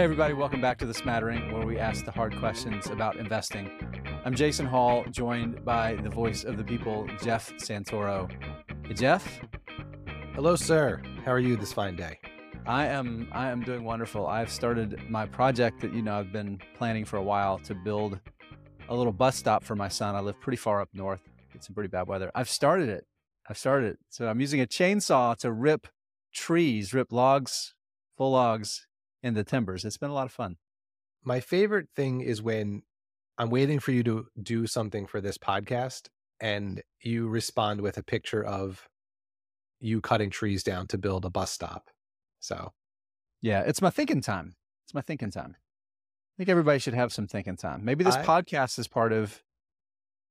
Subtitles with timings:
[0.00, 3.70] Hey, everybody, welcome back to The Smattering, where we ask the hard questions about investing.
[4.24, 8.32] I'm Jason Hall, joined by the voice of the people, Jeff Santoro.
[8.86, 9.42] Hey, Jeff.
[10.32, 11.02] Hello, sir.
[11.26, 12.18] How are you this fine day?
[12.64, 14.26] I am I am doing wonderful.
[14.26, 18.18] I've started my project that you know I've been planning for a while to build
[18.88, 20.14] a little bus stop for my son.
[20.14, 21.28] I live pretty far up north.
[21.54, 22.30] It's some pretty bad weather.
[22.34, 23.04] I've started it.
[23.50, 23.98] I've started it.
[24.08, 25.88] So I'm using a chainsaw to rip
[26.32, 27.74] trees, rip logs,
[28.16, 28.86] full logs
[29.22, 29.84] in the timbers.
[29.84, 30.56] It's been a lot of fun.
[31.24, 32.82] My favorite thing is when
[33.38, 36.08] I'm waiting for you to do something for this podcast
[36.40, 38.88] and you respond with a picture of
[39.80, 41.90] you cutting trees down to build a bus stop.
[42.38, 42.72] So,
[43.42, 44.54] yeah, it's my thinking time.
[44.84, 45.56] It's my thinking time.
[45.56, 47.84] I think everybody should have some thinking time.
[47.84, 49.42] Maybe this I, podcast is part of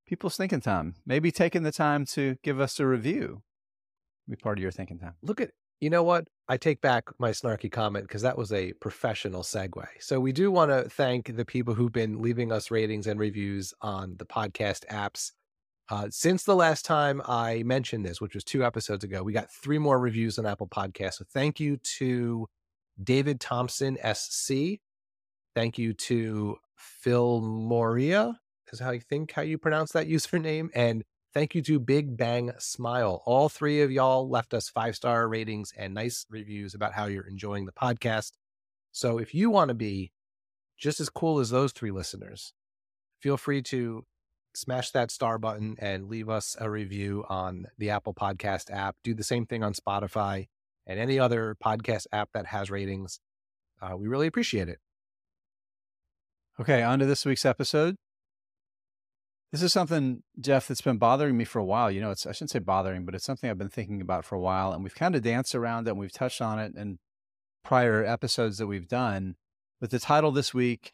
[0.07, 0.95] people's thinking time.
[1.05, 3.43] Maybe taking the time to give us a review
[4.29, 5.15] be part of your thinking time.
[5.21, 6.27] Look at you know what?
[6.47, 9.85] I take back my snarky comment because that was a professional segue.
[9.99, 13.73] So we do want to thank the people who've been leaving us ratings and reviews
[13.81, 15.31] on the podcast apps.
[15.89, 19.51] Uh, since the last time I mentioned this, which was two episodes ago, we got
[19.51, 21.15] three more reviews on Apple Podcasts.
[21.15, 22.47] So thank you to
[23.01, 24.79] David Thompson SC.
[25.55, 28.39] Thank you to Phil Moria,
[28.71, 32.51] is how I think how you pronounce that username, and Thank you to Big Bang
[32.57, 33.21] Smile.
[33.25, 37.27] All three of y'all left us five star ratings and nice reviews about how you're
[37.27, 38.31] enjoying the podcast.
[38.91, 40.11] So if you want to be
[40.77, 42.53] just as cool as those three listeners,
[43.19, 44.05] feel free to
[44.55, 48.95] smash that star button and leave us a review on the Apple Podcast app.
[49.03, 50.47] Do the same thing on Spotify
[50.87, 53.19] and any other podcast app that has ratings.
[53.79, 54.79] Uh, we really appreciate it.
[56.59, 57.95] Okay, on to this week's episode.
[59.51, 61.89] This is something, Jeff, that's been bothering me for a while.
[61.89, 64.35] You know, it's I shouldn't say bothering, but it's something I've been thinking about for
[64.35, 66.99] a while, and we've kind of danced around it and we've touched on it in
[67.63, 69.35] prior episodes that we've done.
[69.81, 70.91] But the title this week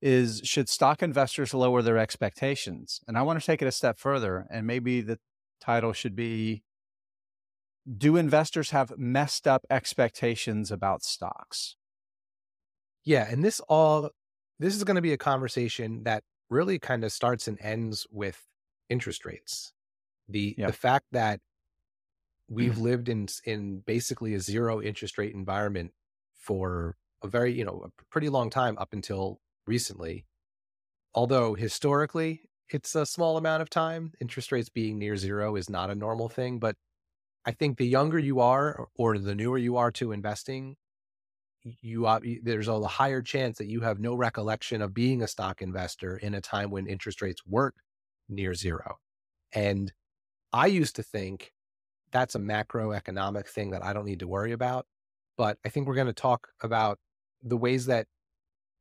[0.00, 3.00] is Should Stock Investors Lower Their Expectations?
[3.06, 5.18] And I want to take it a step further, and maybe the
[5.60, 6.62] title should be
[7.98, 11.76] Do Investors Have Messed Up Expectations About Stocks?
[13.04, 14.10] Yeah, and this all
[14.58, 18.46] this is going to be a conversation that really kind of starts and ends with
[18.88, 19.72] interest rates.
[20.28, 20.68] The yep.
[20.68, 21.40] the fact that
[22.48, 25.92] we've lived in in basically a zero interest rate environment
[26.34, 30.26] for a very, you know, a pretty long time up until recently.
[31.14, 35.90] Although historically it's a small amount of time, interest rates being near zero is not
[35.90, 36.76] a normal thing, but
[37.44, 40.76] I think the younger you are or the newer you are to investing,
[41.64, 46.16] you there's a higher chance that you have no recollection of being a stock investor
[46.16, 47.74] in a time when interest rates weren't
[48.28, 48.98] near zero.
[49.54, 49.92] And
[50.52, 51.52] I used to think
[52.10, 54.86] that's a macroeconomic thing that I don't need to worry about.
[55.36, 56.98] But I think we're going to talk about
[57.42, 58.06] the ways that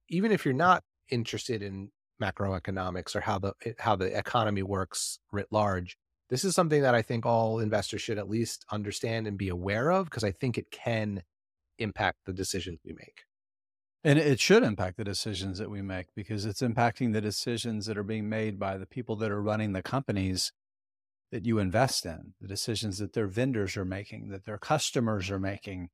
[0.09, 1.89] even if you're not interested in
[2.21, 5.97] macroeconomics or how the eh, how the economy works writ large,
[6.29, 9.91] this is something that I think all investors should at least understand and be aware
[9.91, 11.23] of because I think it can
[11.81, 13.23] impact the decisions we make.
[14.03, 17.97] And it should impact the decisions that we make because it's impacting the decisions that
[17.97, 20.51] are being made by the people that are running the companies
[21.31, 25.39] that you invest in, the decisions that their vendors are making, that their customers are
[25.39, 25.89] making.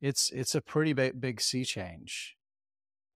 [0.00, 2.36] It's it's a pretty big, big sea change.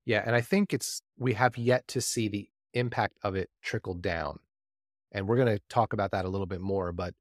[0.05, 3.95] Yeah, and I think it's we have yet to see the impact of it trickle
[3.95, 4.39] down.
[5.13, 7.15] And we're going to talk about that a little bit more, but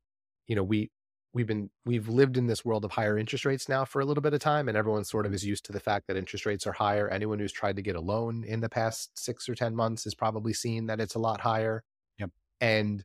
[0.47, 0.91] you know, we
[1.34, 4.22] we've been we've lived in this world of higher interest rates now for a little
[4.22, 5.36] bit of time and everyone sort of mm-hmm.
[5.36, 7.08] is used to the fact that interest rates are higher.
[7.08, 10.16] Anyone who's tried to get a loan in the past 6 or 10 months has
[10.16, 11.84] probably seen that it's a lot higher.
[12.19, 12.31] Yep.
[12.59, 13.03] and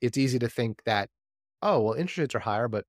[0.00, 1.10] it's easy to think that
[1.62, 2.84] oh well interest rates are higher but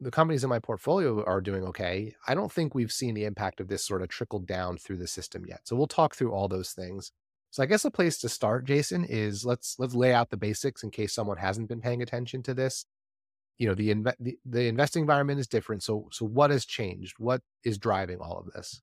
[0.00, 2.14] the companies in my portfolio are doing okay.
[2.28, 5.08] I don't think we've seen the impact of this sort of trickled down through the
[5.08, 5.62] system yet.
[5.64, 7.10] So we'll talk through all those things.
[7.50, 10.82] So i guess a place to start jason is let's let's lay out the basics
[10.82, 12.84] in case someone hasn't been paying attention to this
[13.58, 17.14] you know the, inve- the the investing environment is different so so what has changed?
[17.18, 18.82] What is driving all of this?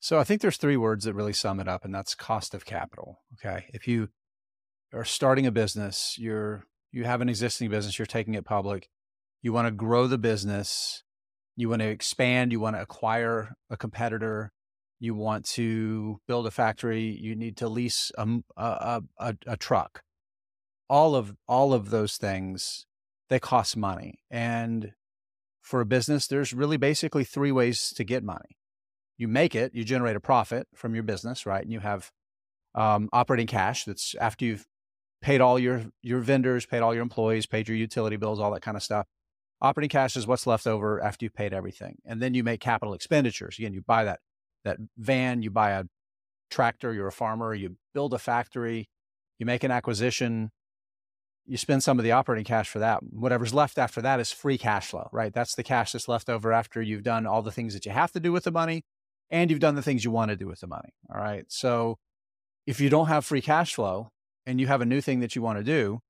[0.00, 2.64] So i think there's three words that really sum it up and that's cost of
[2.64, 3.66] capital okay?
[3.72, 4.08] If you
[4.92, 8.88] are starting a business you're you have an existing business you're taking it public
[9.42, 11.02] you want to grow the business
[11.56, 14.52] you want to expand you want to acquire a competitor
[15.04, 20.02] you want to build a factory you need to lease a, a, a, a truck.
[20.88, 22.86] All of all of those things
[23.28, 24.20] they cost money.
[24.30, 24.92] And
[25.62, 28.58] for a business, there's really basically three ways to get money.
[29.16, 31.62] You make it, you generate a profit from your business, right?
[31.62, 32.10] And you have
[32.74, 34.66] um, operating cash that's after you've
[35.22, 38.62] paid all your your vendors, paid all your employees, paid your utility bills, all that
[38.62, 39.06] kind of stuff.
[39.62, 41.96] Operating cash is what's left over after you've paid everything.
[42.04, 43.56] And then you make capital expenditures.
[43.58, 44.20] Again, you buy that
[44.64, 45.84] that van, you buy a
[46.50, 48.88] tractor, you're a farmer, you build a factory,
[49.38, 50.50] you make an acquisition,
[51.46, 53.02] you spend some of the operating cash for that.
[53.02, 55.32] Whatever's left after that is free cash flow, right?
[55.32, 58.12] That's the cash that's left over after you've done all the things that you have
[58.12, 58.82] to do with the money
[59.30, 60.94] and you've done the things you want to do with the money.
[61.12, 61.44] All right.
[61.48, 61.98] So
[62.66, 64.10] if you don't have free cash flow
[64.46, 66.00] and you have a new thing that you want to do,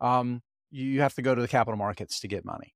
[0.00, 0.40] um,
[0.70, 2.74] you have to go to the capital markets to get money.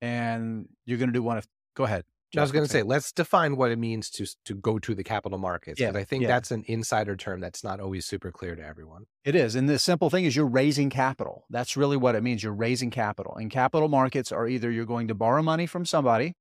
[0.00, 1.46] And you're going to do one of,
[1.76, 2.04] go ahead.
[2.36, 5.04] I was going to say, let's define what it means to to go to the
[5.04, 5.80] capital markets.
[5.80, 6.28] Yeah, I think yeah.
[6.28, 9.06] that's an insider term that's not always super clear to everyone.
[9.24, 11.44] It is, and the simple thing is you're raising capital.
[11.50, 12.42] That's really what it means.
[12.42, 16.34] You're raising capital, and capital markets are either you're going to borrow money from somebody,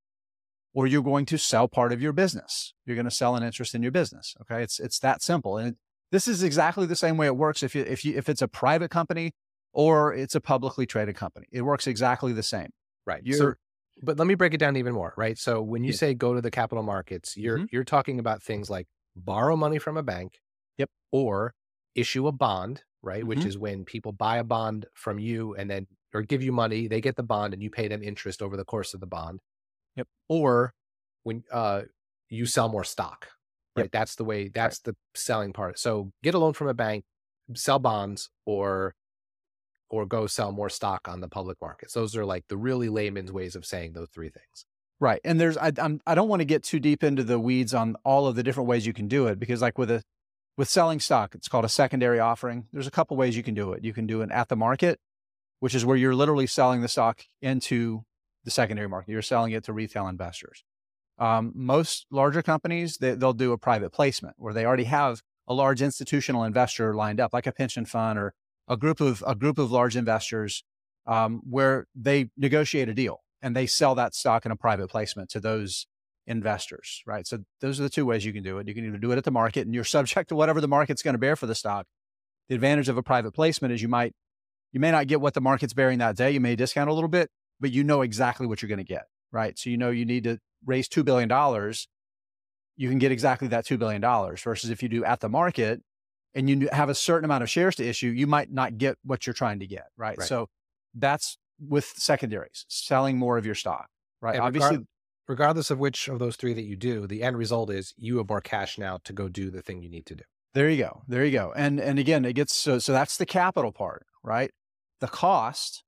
[0.74, 2.74] or you're going to sell part of your business.
[2.86, 4.36] You're going to sell an interest in your business.
[4.42, 5.76] Okay, it's it's that simple, and it,
[6.12, 8.48] this is exactly the same way it works if you if you if it's a
[8.48, 9.34] private company
[9.74, 11.48] or it's a publicly traded company.
[11.52, 12.70] It works exactly the same.
[13.06, 13.22] Right.
[13.24, 13.54] You're, so
[14.04, 15.38] but let me break it down even more, right?
[15.38, 15.98] So when you yeah.
[15.98, 17.66] say go to the capital markets, you're mm-hmm.
[17.72, 20.40] you're talking about things like borrow money from a bank,
[20.78, 21.54] yep, or
[21.96, 23.20] issue a bond, right?
[23.20, 23.28] Mm-hmm.
[23.30, 26.88] Which is when people buy a bond from you and then or give you money,
[26.88, 29.40] they get the bond and you pay them interest over the course of the bond.
[29.96, 30.08] Yep.
[30.30, 30.74] Or
[31.24, 31.84] when uh
[32.30, 33.30] you sell more stock.
[33.76, 33.84] Right.
[33.84, 33.92] Yep.
[33.92, 34.96] That's the way that's right.
[35.14, 35.80] the selling part.
[35.80, 37.06] So get a loan from a bank,
[37.56, 38.96] sell bonds or
[39.94, 41.94] or go sell more stock on the public markets.
[41.94, 44.66] Those are like the really layman's ways of saying those three things.
[45.00, 45.22] Right.
[45.24, 47.96] And there's I I'm, I don't want to get too deep into the weeds on
[48.04, 50.02] all of the different ways you can do it because like with a
[50.58, 52.66] with selling stock, it's called a secondary offering.
[52.74, 53.84] There's a couple ways you can do it.
[53.84, 55.00] You can do it at the market,
[55.60, 58.04] which is where you're literally selling the stock into
[58.46, 59.12] the secondary market.
[59.12, 60.64] You're selling it to retail investors.
[61.20, 65.54] Um, most larger companies, they, they'll do a private placement where they already have a
[65.54, 68.34] large institutional investor lined up, like a pension fund or
[68.68, 70.64] a group of a group of large investors
[71.06, 75.30] um, where they negotiate a deal and they sell that stock in a private placement
[75.30, 75.86] to those
[76.26, 77.28] investors, right?
[77.28, 78.68] So those are the two ways you can do it.
[78.68, 81.04] You can either do it at the market and you're subject to whatever the market's
[81.04, 81.86] going to bear for the stock.
[82.50, 84.14] The advantage of a private placement is you might
[84.72, 86.32] you may not get what the market's bearing that day.
[86.32, 89.04] You may discount a little bit, but you know exactly what you're going to get,
[89.32, 89.58] right?
[89.58, 91.88] So you know you need to raise two billion dollars.
[92.76, 95.82] You can get exactly that two billion dollars versus if you do at the market,
[96.36, 99.28] and you have a certain amount of shares to issue, you might not get what
[99.28, 100.18] you're trying to get, right?
[100.18, 100.28] right.
[100.28, 100.50] So
[100.96, 103.88] that's with secondaries, selling more of your stock,
[104.22, 104.36] right?
[104.36, 104.88] And Obviously, regard-
[105.28, 108.30] regardless of which of those three that you do, the end result is you have
[108.30, 110.24] more cash now to go do the thing you need to do.
[110.54, 111.04] There you go.
[111.08, 111.52] There you go.
[111.56, 114.52] And and again, it gets so so that's the capital part, right?
[115.00, 115.84] The cost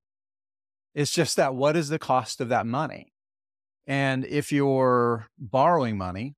[0.95, 3.13] is just that what is the cost of that money?
[3.85, 6.35] And if you're borrowing money,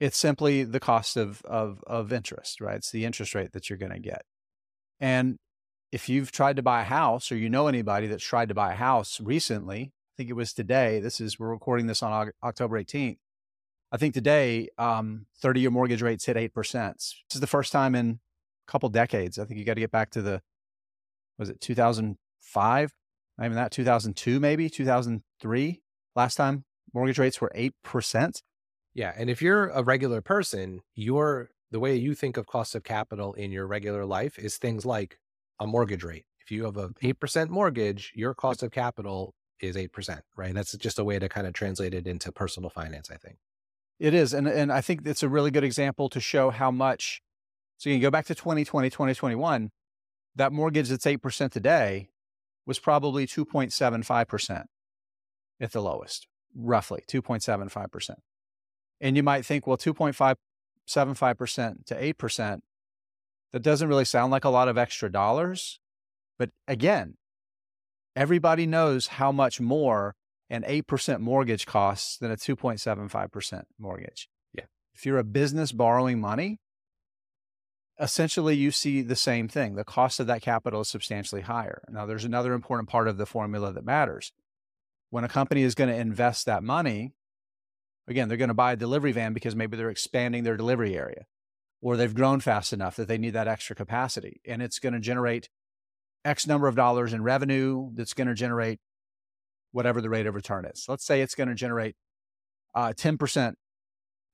[0.00, 2.76] it's simply the cost of, of, of interest, right?
[2.76, 4.22] It's the interest rate that you're going to get.
[5.00, 5.38] And
[5.92, 8.72] if you've tried to buy a house or you know anybody that's tried to buy
[8.72, 11.00] a house recently, I think it was today.
[11.00, 13.18] This is, we're recording this on October 18th.
[13.92, 16.94] I think today, um, 30 year mortgage rates hit 8%.
[16.94, 18.18] This is the first time in
[18.66, 19.38] a couple decades.
[19.38, 20.42] I think you got to get back to the,
[21.38, 22.92] was it 2005?
[23.38, 25.82] I mean, that, 2002, maybe 2003.
[26.16, 28.42] Last time mortgage rates were 8%.
[28.94, 32.84] Yeah, and if you're a regular person, your the way you think of cost of
[32.84, 35.18] capital in your regular life is things like
[35.58, 36.24] a mortgage rate.
[36.40, 37.52] If you have a 8% mm-hmm.
[37.52, 40.54] mortgage, your cost of capital is 8%, right?
[40.54, 43.38] That's just a way to kind of translate it into personal finance, I think.
[43.98, 44.32] It is.
[44.34, 47.22] And, and I think it's a really good example to show how much.
[47.78, 49.70] So you can go back to 2020, 2021,
[50.36, 52.10] that mortgage that's 8% today
[52.66, 54.64] was probably 2.75%
[55.60, 58.10] at the lowest, roughly 2.75%.
[59.00, 62.60] And you might think, well, 2.575% to 8%,
[63.52, 65.78] that doesn't really sound like a lot of extra dollars.
[66.38, 67.16] But again,
[68.16, 70.14] everybody knows how much more
[70.50, 74.28] an 8% mortgage costs than a 2.75% mortgage.
[74.52, 74.64] Yeah.
[74.94, 76.60] If you're a business borrowing money,
[77.98, 79.74] essentially you see the same thing.
[79.74, 81.82] The cost of that capital is substantially higher.
[81.88, 84.32] Now, there's another important part of the formula that matters.
[85.10, 87.14] When a company is going to invest that money,
[88.06, 91.24] Again, they're going to buy a delivery van because maybe they're expanding their delivery area
[91.80, 94.40] or they've grown fast enough that they need that extra capacity.
[94.46, 95.48] And it's going to generate
[96.24, 98.80] X number of dollars in revenue that's going to generate
[99.72, 100.86] whatever the rate of return is.
[100.88, 101.96] Let's say it's going to generate
[102.74, 103.54] uh, 10%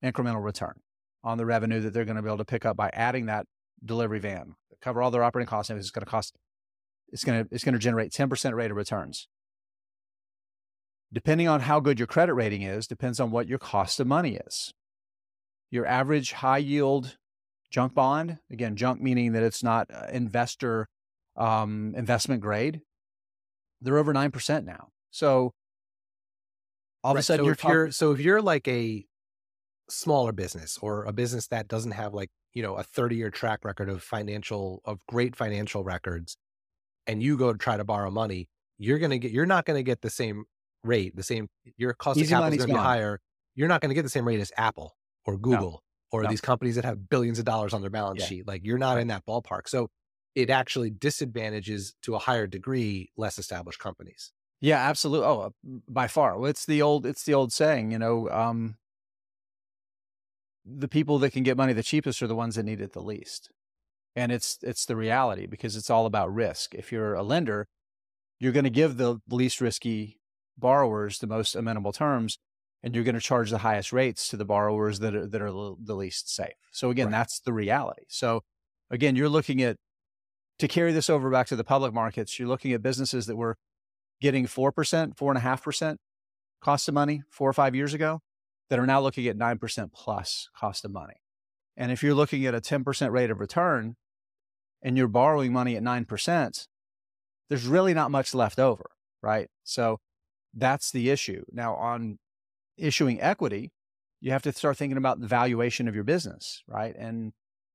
[0.04, 0.74] incremental return
[1.22, 3.46] on the revenue that they're going to be able to pick up by adding that
[3.84, 5.70] delivery van, cover all their operating costs.
[5.70, 6.34] And it's going to cost,
[7.08, 9.28] it's going to, it's going to generate 10% rate of returns
[11.12, 14.38] depending on how good your credit rating is, depends on what your cost of money
[14.46, 14.72] is.
[15.70, 17.16] Your average high yield
[17.70, 20.88] junk bond, again, junk meaning that it's not uh, investor
[21.36, 22.80] um, investment grade,
[23.80, 24.88] they're over 9% now.
[25.10, 25.52] So
[27.02, 29.06] all right, of a sudden so you're, if you're so if you're like a
[29.88, 33.64] smaller business or a business that doesn't have like, you know, a 30 year track
[33.64, 36.36] record of financial, of great financial records,
[37.06, 38.48] and you go to try to borrow money,
[38.78, 40.44] you're going to get, you're not going to get the same
[40.84, 43.20] rate, the same, your cost Easy of capital is going to be higher.
[43.54, 45.70] You're not going to get the same rate as Apple or Google
[46.12, 46.18] no.
[46.18, 46.28] or no.
[46.28, 48.26] these companies that have billions of dollars on their balance yeah.
[48.26, 48.46] sheet.
[48.46, 49.68] Like you're not in that ballpark.
[49.68, 49.90] So
[50.34, 54.32] it actually disadvantages to a higher degree less established companies.
[54.60, 55.26] Yeah, absolutely.
[55.26, 55.50] Oh, uh,
[55.88, 56.38] by far.
[56.38, 58.76] Well, it's the old it's the old saying, you know, um,
[60.64, 63.02] the people that can get money the cheapest are the ones that need it the
[63.02, 63.50] least.
[64.14, 66.74] And it's it's the reality because it's all about risk.
[66.74, 67.68] If you're a lender,
[68.38, 70.19] you're going to give the least risky
[70.58, 72.38] borrowers the most amenable terms
[72.82, 75.50] and you're going to charge the highest rates to the borrowers that are, that are
[75.50, 76.54] the least safe.
[76.72, 77.12] So again, right.
[77.12, 78.04] that's the reality.
[78.08, 78.42] So
[78.90, 79.76] again, you're looking at
[80.58, 83.56] to carry this over back to the public markets, you're looking at businesses that were
[84.20, 85.96] getting 4%, 4.5%
[86.60, 88.20] cost of money four or five years ago
[88.68, 91.16] that are now looking at 9% plus cost of money.
[91.76, 93.96] And if you're looking at a 10% rate of return
[94.82, 96.66] and you're borrowing money at 9%,
[97.48, 98.90] there's really not much left over,
[99.22, 99.48] right?
[99.64, 99.98] So
[100.54, 101.44] that's the issue.
[101.52, 102.18] Now, on
[102.76, 103.70] issuing equity,
[104.20, 106.94] you have to start thinking about the valuation of your business, right?
[106.96, 107.32] And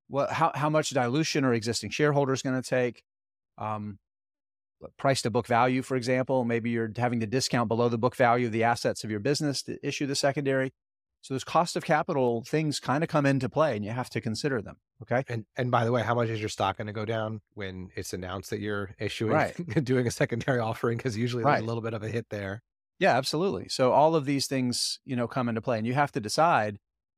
[0.07, 3.03] what, how, how much dilution are existing shareholders going to take?
[3.57, 3.99] Um,
[4.97, 6.45] price to book value, for example.
[6.45, 9.63] Maybe you're having to discount below the book value of the assets of your business
[9.63, 10.73] to issue the secondary.
[11.25, 14.21] So those cost of capital things kind of come into play and you have to
[14.21, 14.75] consider them.
[15.01, 15.23] Okay.
[15.27, 17.89] And and by the way, how much is your stock going to go down when
[17.95, 19.55] it's announced that you're issuing right.
[19.83, 20.97] doing a secondary offering?
[20.97, 22.61] Because usually there's a little bit of a hit there.
[22.99, 23.69] Yeah, absolutely.
[23.69, 25.79] So all of these things, you know, come into play.
[25.79, 26.77] And you have to decide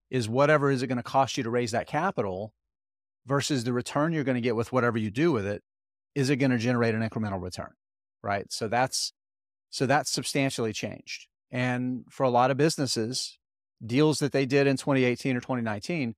[0.09, 2.53] is whatever is it going to cost you to raise that capital
[3.25, 5.63] versus the return you're going to get with whatever you do with it
[6.15, 7.71] is it going to generate an incremental return?
[8.23, 8.45] Right.
[8.53, 9.11] So that's,
[9.69, 11.27] so that's substantially changed.
[11.51, 13.37] And for a lot of businesses,
[13.85, 16.15] deals that they did in 2018 or 2019,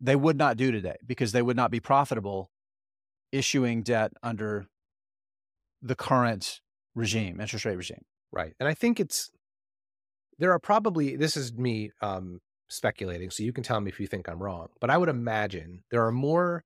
[0.00, 2.50] they would not do today because they would not be profitable
[3.32, 4.66] issuing debt under
[5.82, 6.60] the current
[6.94, 8.04] regime, interest rate regime.
[8.32, 8.54] Right.
[8.58, 9.30] And I think it's,
[10.38, 14.06] there are probably, this is me um, speculating, so you can tell me if you
[14.06, 16.64] think I'm wrong, but I would imagine there are more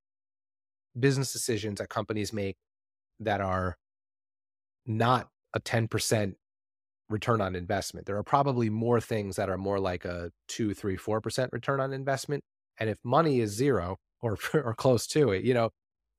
[0.99, 2.57] business decisions that companies make
[3.21, 3.77] that are
[4.87, 6.35] not a 10%
[7.09, 8.07] return on investment.
[8.07, 11.81] There are probably more things that are more like a two, three, four percent return
[11.81, 12.45] on investment.
[12.79, 15.71] And if money is zero or or close to it, you know,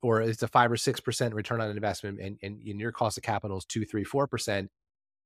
[0.01, 3.17] or it's a five or six percent return on investment and, and, and your cost
[3.17, 4.69] of capital is two, three, four percent,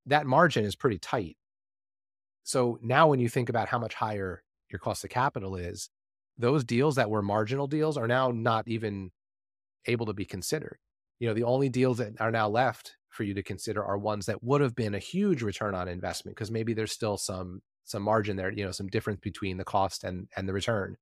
[0.06, 1.38] that margin is pretty tight.
[2.44, 5.90] So now when you think about how much higher your cost of capital is,
[6.38, 9.12] those deals that were marginal deals are now not even
[9.86, 10.78] able to be considered.
[11.20, 14.26] You know, the only deals that are now left for you to consider are ones
[14.26, 18.02] that would have been a huge return on investment because maybe there's still some some
[18.02, 20.98] margin there, you know, some difference between the cost and and the return.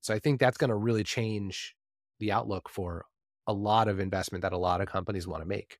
[0.00, 1.76] So I think that's going to really change
[2.18, 3.04] the outlook for
[3.46, 5.78] a lot of investment that a lot of companies want to make.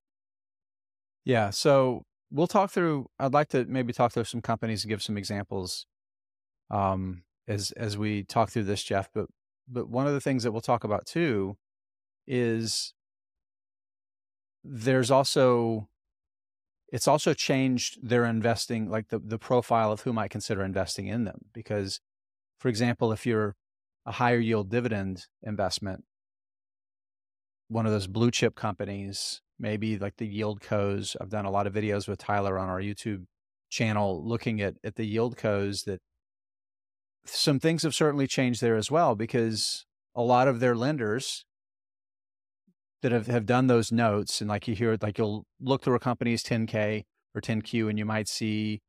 [1.24, 5.02] Yeah, so we'll talk through I'd like to maybe talk through some companies and give
[5.02, 5.86] some examples
[6.70, 9.26] um as as we talk through this Jeff, but
[9.68, 11.56] but one of the things that we'll talk about too
[12.26, 12.94] is
[14.64, 15.88] there's also
[16.88, 21.24] it's also changed their investing like the the profile of who might consider investing in
[21.24, 21.46] them.
[21.52, 22.00] Because
[22.58, 23.56] for example if you're
[24.06, 26.04] a higher yield dividend investment
[27.68, 31.72] one of those blue chip companies maybe like the yieldcos i've done a lot of
[31.72, 33.24] videos with tyler on our youtube
[33.70, 36.00] channel looking at at the yieldcos that
[37.24, 41.44] some things have certainly changed there as well because a lot of their lenders
[43.02, 46.00] that have, have done those notes and like you hear like you'll look through a
[46.00, 47.04] company's 10k
[47.34, 48.80] or 10q and you might see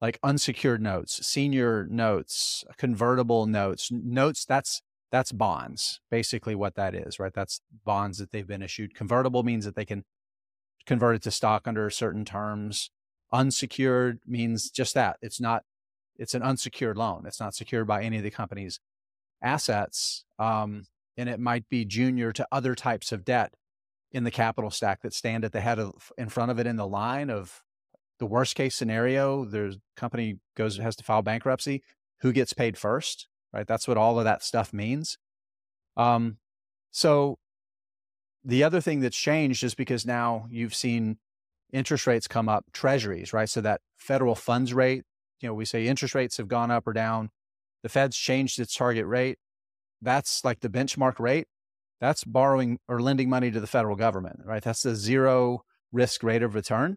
[0.00, 7.20] like unsecured notes senior notes convertible notes notes that's that's bonds basically what that is
[7.20, 7.34] right?
[7.34, 8.94] That's bonds that they've been issued.
[8.94, 10.04] Convertible means that they can
[10.86, 12.90] convert it to stock under certain terms.
[13.30, 15.62] Unsecured means just that it's not
[16.16, 18.80] it's an unsecured loan it's not secured by any of the company's
[19.42, 20.84] assets um,
[21.16, 23.54] and it might be junior to other types of debt
[24.12, 26.76] in the capital stack that stand at the head of in front of it in
[26.76, 27.62] the line of
[28.18, 31.82] the worst case scenario there's company goes has to file bankruptcy
[32.20, 33.66] who gets paid first right?
[33.66, 35.18] That's what all of that stuff means.
[35.96, 36.38] Um
[36.90, 37.38] so
[38.44, 41.18] the other thing that's changed is because now you've seen
[41.72, 43.48] interest rates come up treasuries right?
[43.48, 45.04] So that federal funds rate
[45.40, 47.30] you know we say interest rates have gone up or down
[47.82, 49.38] the fed's changed its target rate.
[50.00, 51.48] That's like the benchmark rate
[52.02, 54.62] that's borrowing or lending money to the federal government, right?
[54.62, 56.96] That's a zero risk rate of return.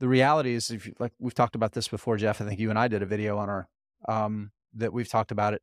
[0.00, 2.68] The reality is, if you, like we've talked about this before, Jeff, I think you
[2.68, 3.68] and I did a video on our,
[4.06, 5.62] um, that we've talked about it.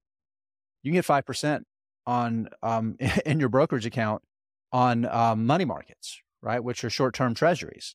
[0.81, 1.61] You can get 5%
[2.07, 4.23] on um, in your brokerage account
[4.71, 6.63] on um, money markets, right?
[6.63, 7.93] Which are short term treasuries.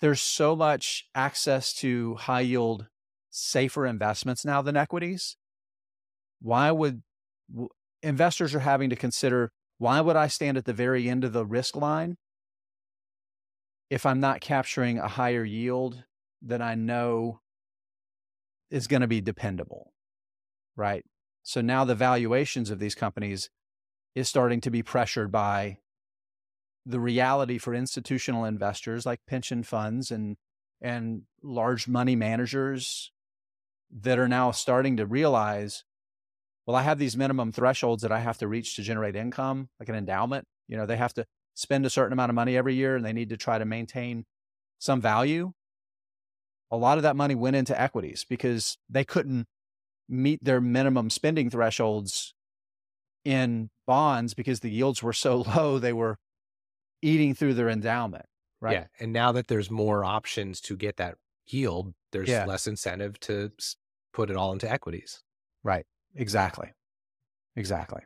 [0.00, 2.88] There's so much access to high yield,
[3.30, 5.36] safer investments now than equities.
[6.40, 7.02] Why would
[8.02, 11.46] investors are having to consider why would I stand at the very end of the
[11.46, 12.16] risk line
[13.90, 16.04] if I'm not capturing a higher yield
[16.42, 17.40] that I know
[18.70, 19.92] is going to be dependable?
[20.76, 21.04] Right.
[21.42, 23.50] So now the valuations of these companies
[24.14, 25.78] is starting to be pressured by
[26.84, 30.36] the reality for institutional investors like pension funds and
[30.80, 33.12] and large money managers
[33.90, 35.84] that are now starting to realize
[36.66, 39.88] well i have these minimum thresholds that i have to reach to generate income like
[39.88, 40.46] an endowment.
[40.68, 43.12] You know they have to spend a certain amount of money every year and they
[43.12, 44.24] need to try to maintain
[44.78, 45.52] some value.
[46.70, 49.46] A lot of that money went into equities because they couldn't
[50.08, 52.32] meet their minimum spending thresholds
[53.24, 56.16] in bonds because the yields were so low they were
[57.02, 58.26] eating through their endowment
[58.60, 58.72] right?
[58.72, 61.16] Yeah and now that there's more options to get that
[61.46, 62.46] yield there's yeah.
[62.46, 63.50] less incentive to
[64.12, 65.22] put it all into equities.
[65.64, 66.72] Right exactly.
[67.56, 68.02] Exactly.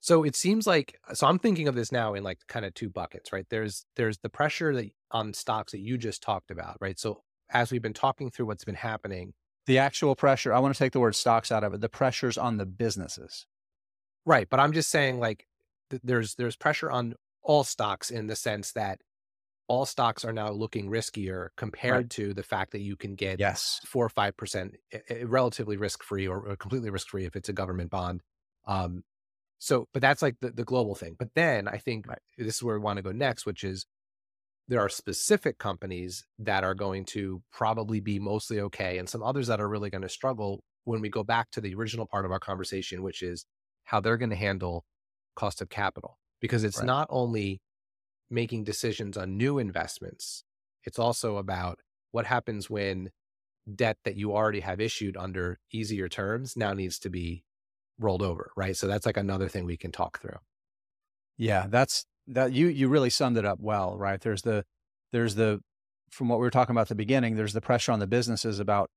[0.00, 2.74] So it seems like uh, so i'm thinking of this now in like kind of
[2.74, 3.46] two buckets right?
[3.50, 6.98] There's there's the pressure that on stocks that you just talked about right?
[6.98, 9.34] So as we've been talking through what's been happening
[9.66, 12.36] the actual pressure i want to take the word stocks out of it the pressures
[12.36, 13.46] on the businesses.
[14.24, 15.46] Right, but I'm just saying like
[15.90, 19.00] th- there's there's pressure on all stocks in the sense that
[19.72, 22.10] all stocks are now looking riskier compared right.
[22.10, 24.74] to the fact that you can get yes four or five percent
[25.24, 28.20] relatively risk free or, or, completely risk free if it's a government bond.
[28.66, 29.02] Um,
[29.58, 31.16] so, but that's like the, the global thing.
[31.18, 32.18] But then I think right.
[32.36, 33.86] this is where we want to go next, which is
[34.68, 39.46] there are specific companies that are going to probably be mostly okay, and some others
[39.46, 42.30] that are really going to struggle when we go back to the original part of
[42.30, 43.46] our conversation, which is
[43.84, 44.84] how they're going to handle
[45.34, 46.86] cost of capital because it's right.
[46.86, 47.62] not only
[48.32, 50.44] making decisions on new investments,
[50.84, 53.10] it's also about what happens when
[53.72, 57.44] debt that you already have issued under easier terms now needs to be
[57.98, 58.76] rolled over, right?
[58.76, 60.38] So that's like another thing we can talk through.
[61.38, 64.20] Yeah, that's that you you really summed it up well, right?
[64.20, 64.64] There's the
[65.12, 65.60] there's the
[66.10, 68.58] from what we were talking about at the beginning, there's the pressure on the businesses
[68.58, 68.90] about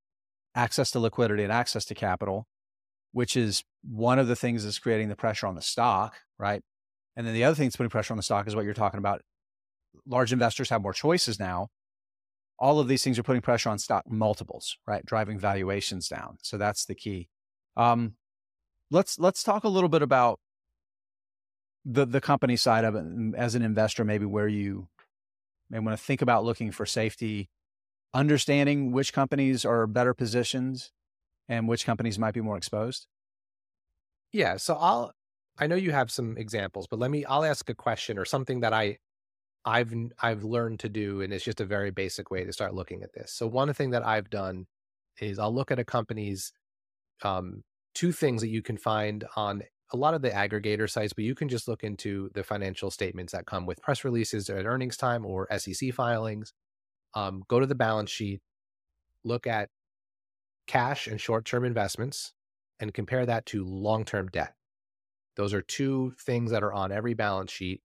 [0.55, 2.47] access to liquidity and access to capital
[3.15, 6.61] which is one of the things that's creating the pressure on the stock, right?
[7.15, 8.97] And then the other thing that's putting pressure on the stock is what you're talking
[8.97, 9.21] about.
[10.05, 11.69] Large investors have more choices now.
[12.59, 15.05] All of these things are putting pressure on stock multiples, right?
[15.05, 16.37] Driving valuations down.
[16.41, 17.29] So that's the key.
[17.77, 18.15] Um,
[18.91, 20.39] let's let's talk a little bit about
[21.83, 23.05] the the company side of it
[23.37, 24.87] as an investor, maybe where you
[25.69, 27.49] may want to think about looking for safety,
[28.13, 30.89] understanding which companies are better positioned
[31.47, 33.07] and which companies might be more exposed?
[34.31, 34.57] Yeah.
[34.57, 35.13] So I'll,
[35.57, 38.59] I know you have some examples, but let me, I'll ask a question or something
[38.61, 38.97] that I,
[39.63, 41.21] I've, I've learned to do.
[41.21, 43.31] And it's just a very basic way to start looking at this.
[43.31, 44.67] So one thing that I've done
[45.19, 46.51] is I'll look at a company's,
[47.23, 47.63] um,
[47.93, 49.63] two things that you can find on
[49.93, 53.31] a lot of the aggregator sites, but you can just look into the financial statements
[53.33, 56.53] that come with press releases at earnings time or SEC filings.
[57.13, 58.41] Um, go to the balance sheet,
[59.23, 59.69] look at
[60.67, 62.33] cash and short term investments
[62.79, 64.53] and compare that to long term debt.
[65.35, 67.81] Those are two things that are on every balance sheet.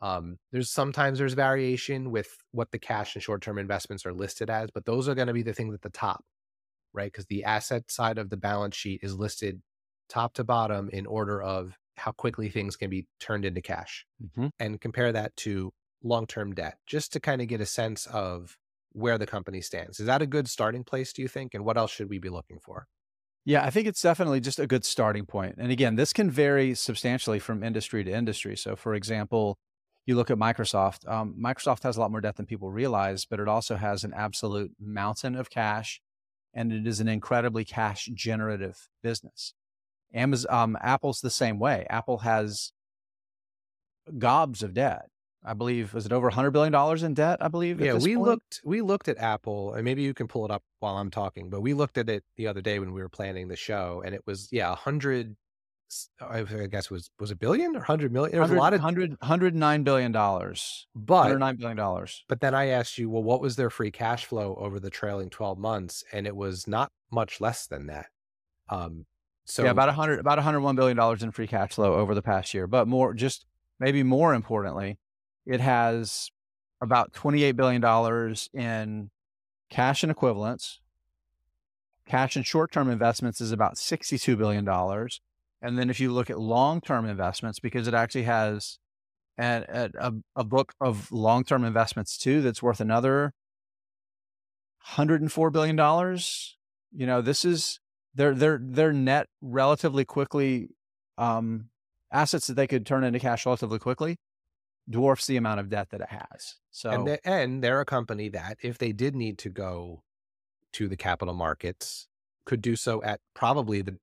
[0.00, 4.50] Um, there's sometimes there's variation with what the cash and short term investments are listed
[4.50, 6.24] as, but those are going to be the things at the top,
[6.92, 7.10] right?
[7.10, 9.62] Because the asset side of the balance sheet is listed
[10.08, 14.48] top to bottom in order of how quickly things can be turned into cash mm-hmm.
[14.58, 18.58] and compare that to long term debt just to kind of get a sense of
[18.92, 20.00] where the company stands.
[20.00, 21.54] Is that a good starting place, do you think?
[21.54, 22.86] And what else should we be looking for?
[23.46, 25.56] Yeah, I think it's definitely just a good starting point.
[25.58, 28.56] And again, this can vary substantially from industry to industry.
[28.56, 29.58] So, for example,
[30.06, 31.08] you look at Microsoft.
[31.10, 34.12] Um, Microsoft has a lot more debt than people realize, but it also has an
[34.14, 36.00] absolute mountain of cash,
[36.54, 39.54] and it is an incredibly cash generative business.
[40.14, 41.86] Amazon, um, Apple's the same way.
[41.90, 42.72] Apple has
[44.18, 45.08] gobs of debt.
[45.44, 47.80] I believe was it over 100 billion dollars in debt, I believe.
[47.80, 48.26] Yeah, we point?
[48.26, 51.50] looked we looked at Apple, and maybe you can pull it up while I'm talking,
[51.50, 54.14] but we looked at it the other day when we were planning the show and
[54.14, 55.36] it was yeah, 100
[56.20, 58.32] I guess was was a billion or 100 million.
[58.32, 60.86] There was a lot of 100 109 billion dollars.
[60.94, 62.24] But 109 billion dollars.
[62.28, 65.30] But then I asked you, well, what was their free cash flow over the trailing
[65.30, 68.06] 12 months and it was not much less than that.
[68.68, 69.06] Um
[69.44, 72.54] so Yeah, about 100 about 101 billion dollars in free cash flow over the past
[72.54, 73.46] year, but more just
[73.78, 74.98] maybe more importantly,
[75.46, 76.30] it has
[76.80, 79.10] about $28 billion in
[79.70, 80.80] cash and equivalents,
[82.06, 84.68] Cash and short term investments is about $62 billion.
[85.62, 88.78] And then if you look at long term investments, because it actually has
[89.38, 93.32] a, a, a book of long term investments too, that's worth another
[94.90, 96.18] $104 billion.
[96.92, 97.80] You know, this is
[98.14, 100.68] their, their, their net relatively quickly,
[101.16, 101.70] um,
[102.12, 104.18] assets that they could turn into cash relatively quickly
[104.88, 106.56] dwarfs the amount of debt that it has.
[106.70, 110.02] So, and, they, and they're a company that if they did need to go
[110.74, 112.08] to the capital markets,
[112.44, 113.96] could do so at probably the,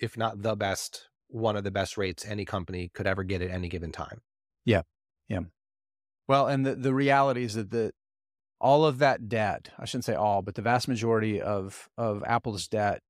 [0.00, 3.50] if not the best, one of the best rates any company could ever get at
[3.50, 4.22] any given time.
[4.64, 4.82] Yeah.
[5.28, 5.40] Yeah.
[6.26, 7.92] Well, and the, the reality is that the,
[8.60, 12.66] all of that debt, I shouldn't say all, but the vast majority of, of Apple's
[12.66, 13.02] debt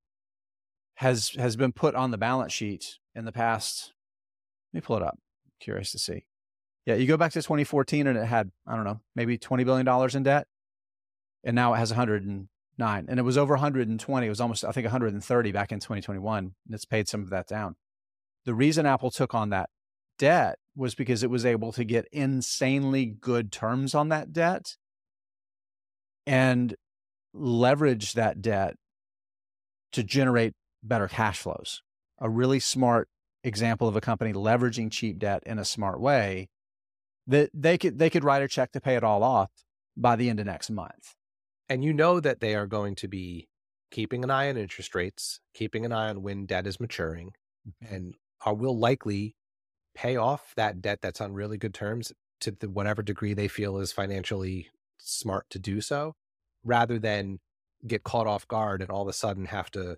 [0.96, 3.94] has, has been put on the balance sheet in the past.
[4.72, 5.18] Let me pull it up.
[5.60, 6.26] curious to see.
[6.88, 10.16] Yeah, you go back to 2014 and it had, I don't know, maybe $20 billion
[10.16, 10.46] in debt.
[11.44, 13.06] And now it has 109.
[13.06, 14.26] And it was over 120.
[14.26, 16.38] It was almost, I think, 130 back in 2021.
[16.38, 17.76] And it's paid some of that down.
[18.46, 19.68] The reason Apple took on that
[20.18, 24.78] debt was because it was able to get insanely good terms on that debt
[26.26, 26.74] and
[27.34, 28.76] leverage that debt
[29.92, 31.82] to generate better cash flows.
[32.18, 33.10] A really smart
[33.44, 36.48] example of a company leveraging cheap debt in a smart way
[37.28, 39.50] that they could they could write a check to pay it all off
[39.96, 41.14] by the end of next month.
[41.68, 43.48] And you know that they are going to be
[43.90, 47.32] keeping an eye on interest rates, keeping an eye on when debt is maturing,
[47.68, 47.94] mm-hmm.
[47.94, 48.14] and
[48.44, 49.36] are will likely
[49.94, 53.78] pay off that debt that's on really good terms to the, whatever degree they feel
[53.78, 56.14] is financially smart to do so,
[56.64, 57.40] rather than
[57.86, 59.96] get caught off guard and all of a sudden have to,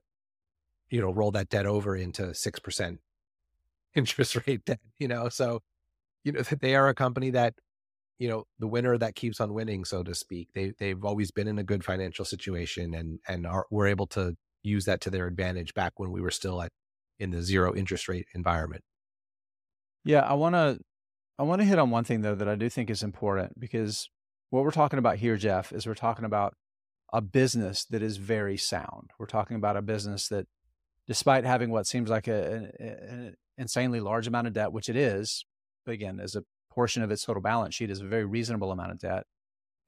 [0.90, 2.99] you know, roll that debt over into six percent
[3.95, 4.81] interest rate debt.
[4.99, 5.62] You know, so
[6.24, 7.54] you know, they are a company that,
[8.18, 10.48] you know, the winner that keeps on winning, so to speak.
[10.54, 14.37] They they've always been in a good financial situation and and are were able to
[14.62, 16.70] use that to their advantage back when we were still at
[17.18, 18.83] in the zero interest rate environment.
[20.04, 20.78] Yeah, I want to
[21.38, 24.09] I want to hit on one thing though that I do think is important because
[24.50, 26.54] what we're talking about here, Jeff, is we're talking about
[27.12, 29.11] a business that is very sound.
[29.18, 30.46] We're talking about a business that,
[31.06, 35.44] despite having what seems like a, an insanely large amount of debt, which it is,
[35.87, 38.99] again, as a portion of its total balance sheet is a very reasonable amount of
[38.99, 39.25] debt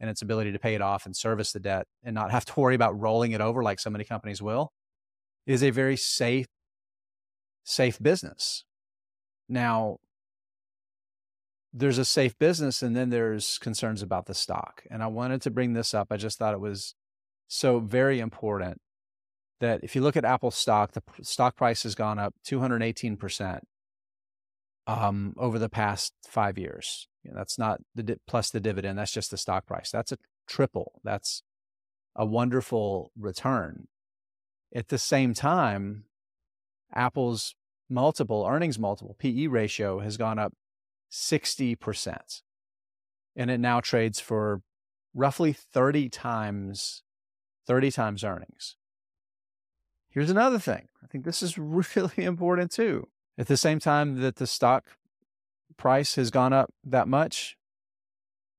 [0.00, 2.60] and its ability to pay it off and service the debt and not have to
[2.60, 4.72] worry about rolling it over like so many companies will
[5.46, 6.46] is a very safe
[7.64, 8.64] safe business.
[9.48, 9.98] Now
[11.72, 15.50] there's a safe business and then there's concerns about the stock and i wanted to
[15.50, 16.08] bring this up.
[16.10, 16.94] I just thought it was
[17.48, 18.78] so very important
[19.60, 23.60] that if you look at apple stock the stock price has gone up 218%
[24.86, 27.08] um, over the past five years.
[27.22, 28.98] You know, that's not the di- plus the dividend.
[28.98, 29.90] That's just the stock price.
[29.90, 31.00] That's a triple.
[31.04, 31.42] That's
[32.16, 33.88] a wonderful return.
[34.74, 36.04] At the same time,
[36.94, 37.54] Apple's
[37.88, 40.52] multiple earnings multiple PE ratio has gone up
[41.10, 42.42] 60%.
[43.36, 44.62] And it now trades for
[45.14, 47.02] roughly 30 times
[47.66, 48.76] 30 times earnings.
[50.10, 50.88] Here's another thing.
[51.02, 51.56] I think this is
[51.96, 53.08] really important too.
[53.42, 54.84] At the same time that the stock
[55.76, 57.58] price has gone up that much,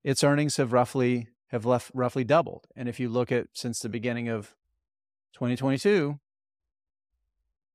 [0.03, 2.67] its earnings have roughly have left roughly doubled.
[2.75, 4.57] And if you look at since the beginning of
[5.35, 6.19] 2022,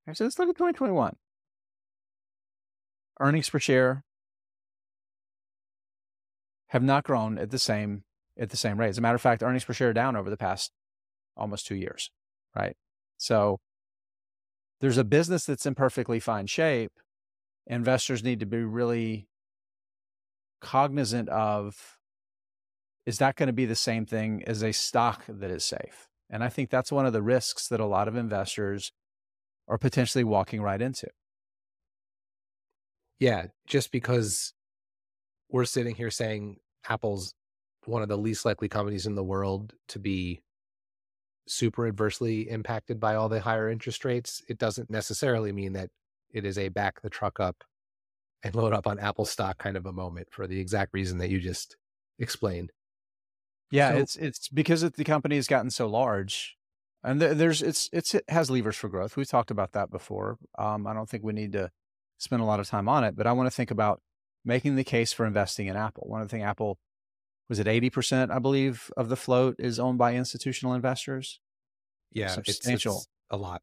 [0.06, 1.16] actually let's look at 2021.
[3.20, 4.04] Earnings per share
[6.66, 8.04] have not grown at the same
[8.38, 8.90] at the same rate.
[8.90, 10.72] As a matter of fact, earnings per share are down over the past
[11.38, 12.10] almost two years,
[12.54, 12.76] right?
[13.16, 13.60] So
[14.80, 16.92] there's a business that's in perfectly fine shape,
[17.66, 19.28] investors need to be really
[20.60, 21.98] cognizant of
[23.06, 26.08] is that going to be the same thing as a stock that is safe?
[26.28, 28.92] And I think that's one of the risks that a lot of investors
[29.66, 31.08] are potentially walking right into.
[33.18, 34.52] Yeah, just because
[35.50, 37.34] we're sitting here saying Apple's
[37.86, 40.42] one of the least likely companies in the world to be
[41.50, 45.90] super adversely impacted by all the higher interest rates, it doesn't necessarily mean that
[46.30, 47.64] it is a back the truck up
[48.42, 51.30] and load up on Apple stock kind of a moment for the exact reason that
[51.30, 51.76] you just
[52.18, 52.70] explained.
[53.70, 56.56] Yeah, so, it's it's because the company has gotten so large,
[57.02, 59.16] and there's it's it's it has levers for growth.
[59.16, 60.38] We've talked about that before.
[60.58, 61.70] Um, I don't think we need to
[62.18, 64.00] spend a lot of time on it, but I want to think about
[64.44, 66.04] making the case for investing in Apple.
[66.06, 66.78] One of the things Apple
[67.48, 71.40] was it 80%, I believe, of the float is owned by institutional investors.
[72.12, 72.96] Yeah, substantial.
[72.96, 73.62] It's, it's a lot.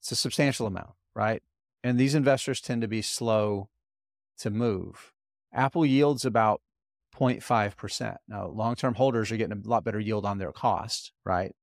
[0.00, 1.42] It's a substantial amount, right?
[1.82, 3.68] And these investors tend to be slow
[4.38, 5.12] to move.
[5.52, 6.60] Apple yields about
[7.16, 8.16] 0.5%.
[8.28, 11.54] Now, long-term holders are getting a lot better yield on their cost, right?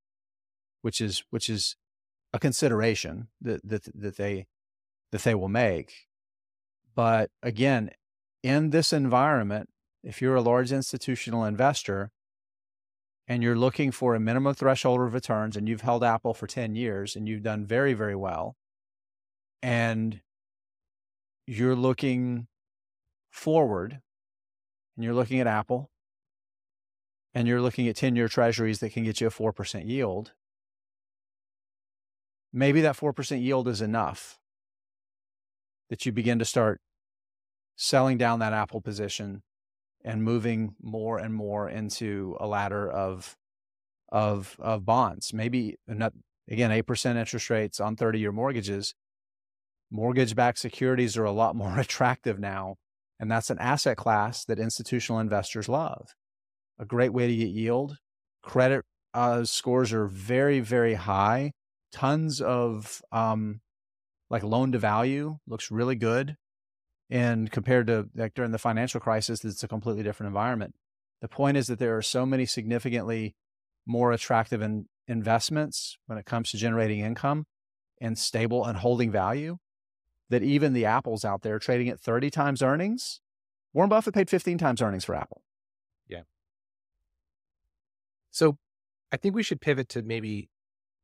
[0.81, 1.75] Which is which is
[2.34, 4.47] a consideration that that that they
[5.12, 6.07] that they will make.
[6.95, 7.91] But again,
[8.41, 9.69] in this environment,
[10.04, 12.12] if you're a large institutional investor
[13.28, 16.76] and you're looking for a minimum threshold of returns and you've held Apple for 10
[16.76, 18.56] years and you've done very, very well,
[19.62, 20.22] and
[21.46, 22.48] you're looking
[23.30, 24.02] forward
[24.96, 25.90] and you're looking at Apple
[27.34, 30.34] and you're looking at 10 year treasuries that can get you a 4% yield,
[32.52, 34.40] maybe that 4% yield is enough
[35.90, 36.82] that you begin to start
[37.76, 39.44] selling down that Apple position
[40.04, 43.36] and moving more and more into a ladder of
[44.12, 45.34] of of bonds.
[45.34, 46.14] Maybe not
[46.50, 48.94] again, 8% interest rates on 30 year mortgages.
[49.90, 52.76] Mortgage backed securities are a lot more attractive now.
[53.20, 56.16] And that's an asset class that institutional investors love.
[56.80, 57.98] A great way to get yield.
[58.42, 58.84] Credit
[59.14, 61.52] uh, scores are very, very high.
[61.92, 63.62] Tons of um,
[64.30, 66.36] like loan to value looks really good.
[67.12, 70.74] And compared to like during the financial crisis, it's a completely different environment.
[71.21, 73.36] The point is that there are so many significantly
[73.86, 77.45] more attractive in, investments when it comes to generating income
[78.00, 79.58] and stable and holding value
[80.30, 83.19] that even the apples out there trading at 30 times earnings,
[83.74, 85.43] Warren Buffett paid 15 times earnings for Apple.
[86.08, 86.21] Yeah.
[88.32, 88.58] So
[89.12, 90.50] I think we should pivot to maybe,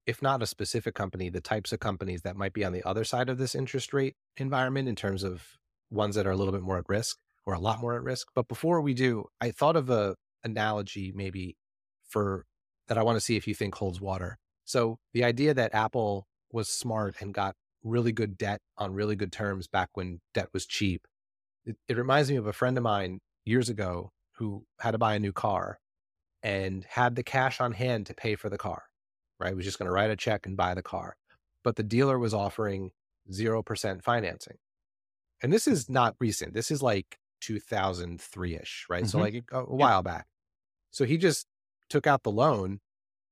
[0.06, 3.04] if not a specific company, the types of companies that might be on the other
[3.04, 5.58] side of this interest rate environment in terms of
[5.90, 8.28] ones that are a little bit more at risk or a lot more at risk.
[8.36, 11.58] But before we do, I thought of a analogy maybe
[12.08, 12.46] for
[12.88, 14.38] that I want to see if you think holds water.
[14.66, 19.32] So the idea that Apple was smart and got really good debt on really good
[19.32, 21.08] terms back when debt was cheap.
[21.66, 25.16] It, it reminds me of a friend of mine years ago who had to buy
[25.16, 25.80] a new car
[26.44, 28.84] and had the cash on hand to pay for the car,
[29.40, 29.50] right?
[29.50, 31.16] He Was just going to write a check and buy the car.
[31.64, 32.92] But the dealer was offering
[33.32, 34.58] 0% financing.
[35.42, 36.54] And this is not recent.
[36.54, 39.04] This is like 2003 ish, right?
[39.04, 39.10] Mm-hmm.
[39.10, 40.02] So, like a, a while yeah.
[40.02, 40.28] back.
[40.92, 41.46] So he just
[41.90, 42.80] took out the loan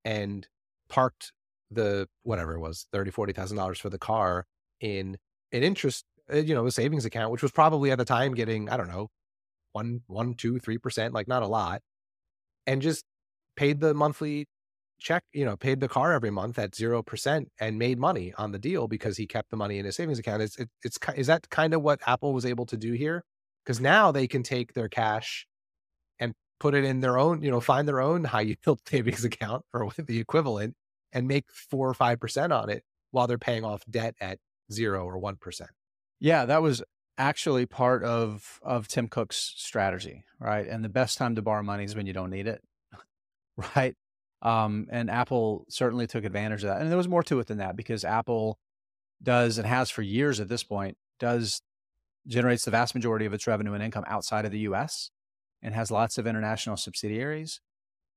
[0.03, 0.47] and
[0.89, 1.31] parked
[1.71, 4.45] the whatever it was, thirty, forty thousand dollars for the car
[4.79, 5.17] in
[5.51, 8.69] an interest, uh, you know, a savings account, which was probably at the time getting,
[8.69, 9.09] I don't know,
[9.71, 11.81] one, one, two, three percent, like not a lot,
[12.67, 13.03] and just
[13.55, 14.47] paid the monthly
[14.99, 18.51] check, you know, paid the car every month at zero percent and made money on
[18.51, 20.41] the deal because he kept the money in his savings account.
[20.41, 23.23] It's it, it's is that kind of what Apple was able to do here?
[23.63, 25.47] Because now they can take their cash
[26.19, 29.63] and put it in their own, you know, find their own high yield savings account
[29.73, 30.75] or the equivalent
[31.11, 34.39] and make four or five percent on it while they're paying off debt at
[34.71, 35.71] zero or one percent.
[36.19, 36.83] Yeah, that was
[37.17, 40.67] actually part of of Tim Cook's strategy, right?
[40.67, 42.61] And the best time to borrow money is when you don't need it,
[43.75, 43.95] right?
[44.45, 46.81] Um, and Apple certainly took advantage of that.
[46.81, 48.59] And there was more to it than that because Apple
[49.21, 51.61] does and has for years at this point does
[52.27, 55.09] generates the vast majority of its revenue and income outside of the U.S.
[55.61, 57.59] and has lots of international subsidiaries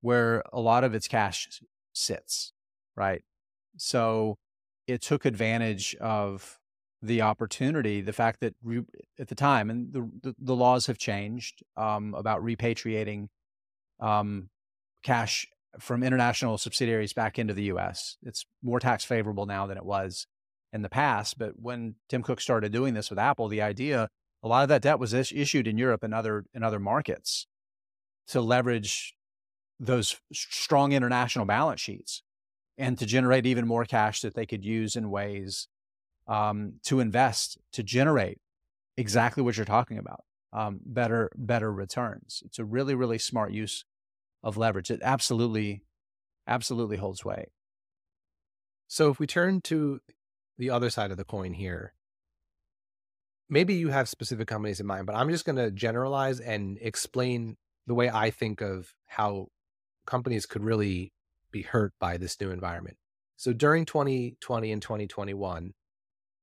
[0.01, 1.61] where a lot of its cash
[1.93, 2.53] sits
[2.99, 3.23] right?
[3.77, 4.37] So
[4.85, 6.59] it took advantage of
[7.01, 8.83] the opportunity, the fact that re-
[9.17, 13.27] at the time, and the, the, the laws have changed um, about repatriating
[14.01, 14.49] um,
[15.01, 15.47] cash
[15.79, 18.17] from international subsidiaries back into the U.S.
[18.23, 20.25] It's more tax favorable now than it was
[20.73, 21.37] in the past.
[21.37, 24.09] But when Tim Cook started doing this with Apple, the idea
[24.41, 27.47] a lot of that debt was is- issued in Europe and other in other markets
[28.27, 29.15] to leverage
[29.79, 32.23] those strong international balance sheets
[32.77, 35.67] and to generate even more cash that they could use in ways
[36.27, 38.39] um, to invest to generate
[38.97, 43.85] exactly what you're talking about um, better better returns it's a really really smart use
[44.43, 45.81] of leverage it absolutely
[46.47, 47.49] absolutely holds weight
[48.87, 49.99] so if we turn to
[50.57, 51.93] the other side of the coin here
[53.49, 57.55] maybe you have specific companies in mind but i'm just going to generalize and explain
[57.87, 59.47] the way i think of how
[60.05, 61.13] companies could really
[61.51, 62.97] be hurt by this new environment.
[63.37, 65.73] So during 2020 and 2021,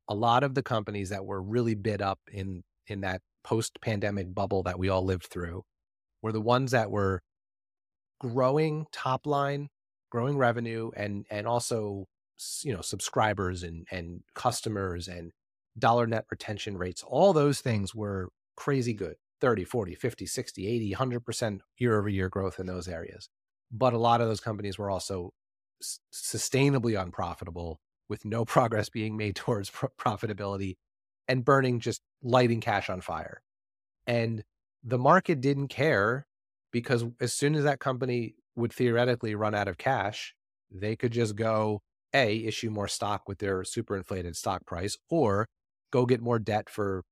[0.08, 4.62] a lot of the companies that were really bid up in in that post-pandemic bubble
[4.62, 5.64] that we all lived through
[6.22, 7.20] were the ones that were
[8.20, 9.68] growing top line,
[10.10, 12.06] growing revenue and and also
[12.62, 15.32] you know subscribers and and customers and
[15.78, 20.94] dollar net retention rates all those things were crazy good 30 40 50 60 80
[20.94, 23.28] 100% year over year growth in those areas
[23.70, 25.32] but a lot of those companies were also
[25.82, 30.76] s- sustainably unprofitable with no progress being made towards profitability
[31.28, 33.42] and burning just lighting cash on fire.
[34.06, 34.44] And
[34.84, 36.26] the market didn't care
[36.76, 40.34] because as soon as that company would theoretically run out of cash,
[40.70, 41.80] they could just go
[42.12, 45.46] A, issue more stock with their super inflated stock price, or
[45.90, 47.02] go get more debt for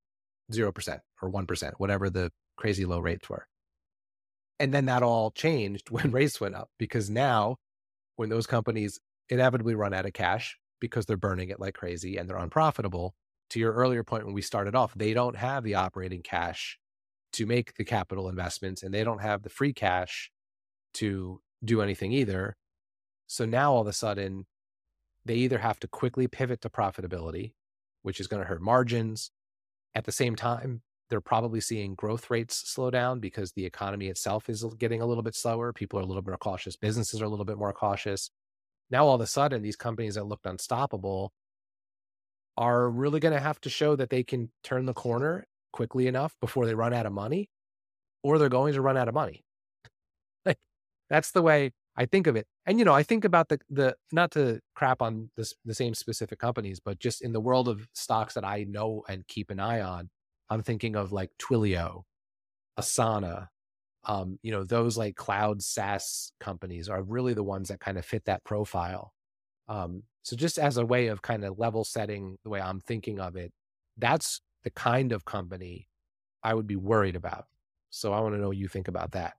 [0.53, 3.47] 0% or 1%, whatever the crazy low rates were.
[4.61, 7.57] And then that all changed when rates went up because now,
[8.17, 9.01] when those companies
[9.31, 13.15] inevitably run out of cash because they're burning it like crazy and they're unprofitable,
[13.49, 16.79] to your earlier point when we started off, they don't have the operating cash
[17.35, 20.31] to make the capital investments and they don't have the free cash
[20.95, 22.57] to do anything either.
[23.27, 24.47] So now all of a sudden,
[25.25, 27.55] they either have to quickly pivot to profitability,
[28.03, 29.31] which is going to hurt margins.
[29.95, 34.49] At the same time, they're probably seeing growth rates slow down because the economy itself
[34.49, 35.73] is getting a little bit slower.
[35.73, 36.77] People are a little bit more cautious.
[36.77, 38.31] Businesses are a little bit more cautious.
[38.91, 41.33] Now, all of a sudden, these companies that looked unstoppable
[42.57, 46.37] are really going to have to show that they can turn the corner quickly enough
[46.41, 47.51] before they run out of money,
[48.23, 49.43] or they're going to run out of money.
[51.11, 52.47] that's the way I think of it.
[52.65, 55.95] And you know, I think about the the not to crap on this the same
[55.95, 59.59] specific companies, but just in the world of stocks that I know and keep an
[59.59, 60.11] eye on,
[60.49, 62.03] I'm thinking of like Twilio,
[62.79, 63.49] Asana,
[64.05, 68.05] um, you know, those like cloud SaaS companies are really the ones that kind of
[68.05, 69.13] fit that profile.
[69.69, 73.19] Um, so just as a way of kind of level setting the way I'm thinking
[73.19, 73.53] of it,
[73.97, 75.89] that's the kind of company
[76.43, 77.47] I would be worried about.
[77.91, 79.35] So I want to know what you think about that.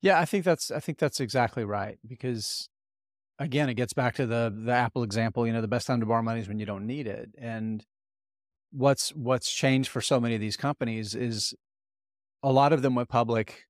[0.00, 2.68] Yeah, I think that's I think that's exactly right because
[3.38, 6.06] again, it gets back to the the Apple example, you know, the best time to
[6.06, 7.30] borrow money is when you don't need it.
[7.38, 7.84] And
[8.70, 11.54] what's what's changed for so many of these companies is
[12.42, 13.64] a lot of them went public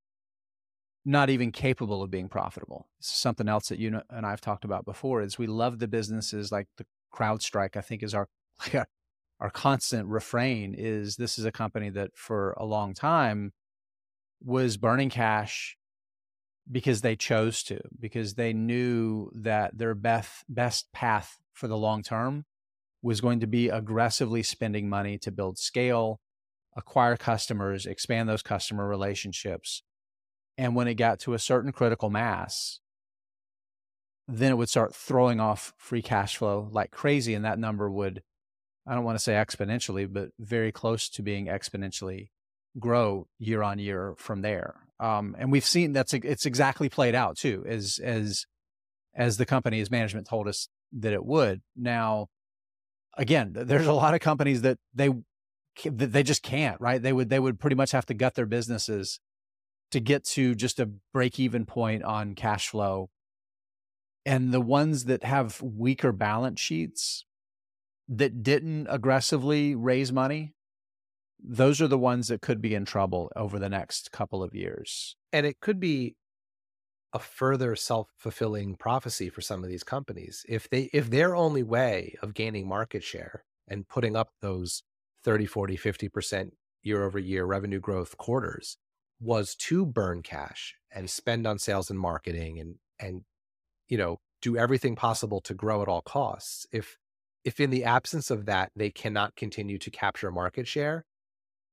[1.04, 2.88] not even capable of being profitable.
[3.00, 6.66] Something else that you and I've talked about before is we love the businesses like
[6.76, 6.84] the
[7.14, 7.76] CrowdStrike.
[7.76, 8.28] I think is our
[8.60, 8.86] like our,
[9.40, 13.52] our constant refrain is this is a company that for a long time
[14.42, 15.76] was burning cash
[16.70, 22.02] because they chose to, because they knew that their best best path for the long
[22.02, 22.44] term
[23.02, 26.20] was going to be aggressively spending money to build scale,
[26.76, 29.82] acquire customers, expand those customer relationships.
[30.56, 32.80] And when it got to a certain critical mass,
[34.26, 37.34] then it would start throwing off free cash flow like crazy.
[37.34, 38.22] And that number would,
[38.88, 42.30] I don't want to say exponentially, but very close to being exponentially
[42.78, 44.76] grow year on year from there.
[44.98, 48.46] Um, and we've seen that's it's exactly played out too, as as
[49.14, 51.60] as the company's management told us that it would.
[51.76, 52.28] Now,
[53.16, 55.10] again, there's a lot of companies that they
[55.84, 57.00] that they just can't, right?
[57.00, 59.20] They would they would pretty much have to gut their businesses
[59.90, 63.10] to get to just a break even point on cash flow.
[64.26, 67.24] And the ones that have weaker balance sheets
[68.08, 70.54] that didn't aggressively raise money
[71.42, 75.16] those are the ones that could be in trouble over the next couple of years.
[75.32, 76.16] And it could be
[77.12, 80.44] a further self-fulfilling prophecy for some of these companies.
[80.48, 84.82] If they if their only way of gaining market share and putting up those
[85.24, 86.50] 30, 40, 50%
[86.82, 88.76] year over year revenue growth quarters
[89.20, 93.22] was to burn cash and spend on sales and marketing and and
[93.88, 96.98] you know do everything possible to grow at all costs if
[97.44, 101.04] if in the absence of that they cannot continue to capture market share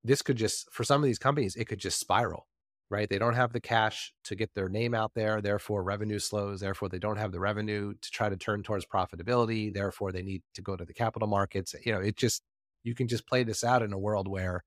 [0.03, 2.47] this could just for some of these companies it could just spiral
[2.91, 3.09] right?
[3.09, 6.89] They don't have the cash to get their name out there therefore revenue slows therefore
[6.89, 10.61] they don't have the revenue to try to turn towards profitability therefore they need to
[10.61, 12.43] go to the capital markets you know it just
[12.83, 14.63] you can just play this out in a world where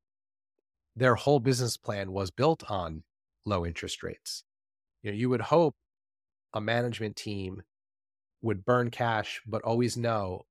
[0.96, 3.04] their whole business plan was built on
[3.46, 4.42] low interest rates.
[5.02, 5.76] You know you would hope
[6.52, 7.62] a management team
[8.42, 10.42] would burn cash but always know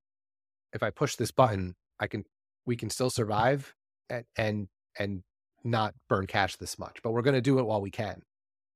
[0.77, 2.23] if i push this button i can
[2.65, 3.73] we can still survive
[4.09, 4.67] and, and
[4.99, 5.23] and
[5.63, 8.21] not burn cash this much, but we're going to do it while we can.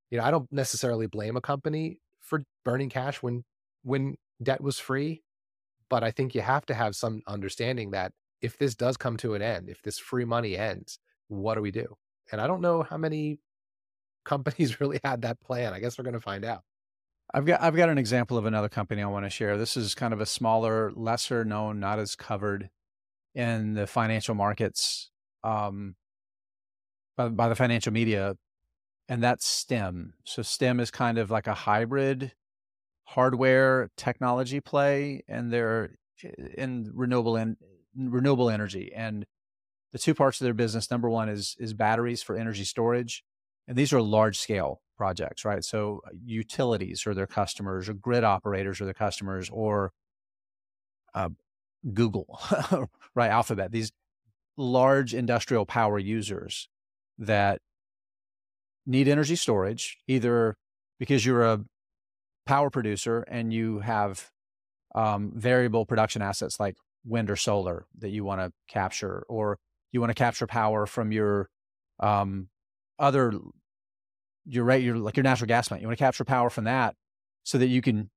[0.09, 3.43] You know, I don't necessarily blame a company for burning cash when
[3.83, 5.23] when debt was free,
[5.89, 8.11] but I think you have to have some understanding that
[8.41, 11.71] if this does come to an end, if this free money ends, what do we
[11.71, 11.95] do?
[12.31, 13.39] And I don't know how many
[14.25, 15.73] companies really had that plan.
[15.73, 16.63] I guess we're going to find out.
[17.33, 19.57] I've got I've got an example of another company I want to share.
[19.57, 22.69] This is kind of a smaller, lesser known, not as covered
[23.33, 25.09] in the financial markets
[25.43, 25.95] um,
[27.15, 28.35] by, by the financial media,
[29.07, 30.13] and that's STEM.
[30.25, 32.33] So STEM is kind of like a hybrid
[33.05, 35.95] hardware technology play, and they're
[36.57, 37.55] in renewable and
[37.95, 38.91] renewable energy.
[38.93, 39.25] And
[39.93, 43.23] the two parts of their business, number one is is batteries for energy storage,
[43.67, 45.63] and these are large scale projects, right?
[45.63, 49.91] So uh, utilities or their customers, or grid operators or their customers, or
[51.13, 51.29] uh,
[51.93, 52.39] Google,
[53.15, 53.31] right?
[53.31, 53.71] Alphabet.
[53.71, 53.91] These
[54.57, 56.69] large industrial power users
[57.17, 57.59] that
[58.85, 60.55] need energy storage, either
[60.99, 61.61] because you're a
[62.45, 64.29] power producer and you have
[64.93, 69.57] um, variable production assets like wind or solar that you want to capture, or
[69.91, 71.49] you want to capture power from your
[71.99, 72.49] um,
[72.99, 73.33] other
[74.45, 75.81] your rate, your like your natural gas plant.
[75.81, 76.95] You want to capture power from that
[77.43, 78.09] so that you can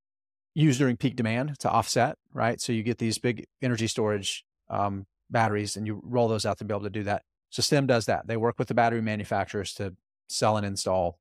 [0.54, 2.60] use during peak demand to offset, right?
[2.60, 6.64] So you get these big energy storage um, batteries and you roll those out to
[6.64, 7.22] be able to do that.
[7.50, 8.26] So Stem does that.
[8.26, 9.94] They work with the battery manufacturers to
[10.28, 11.18] sell and install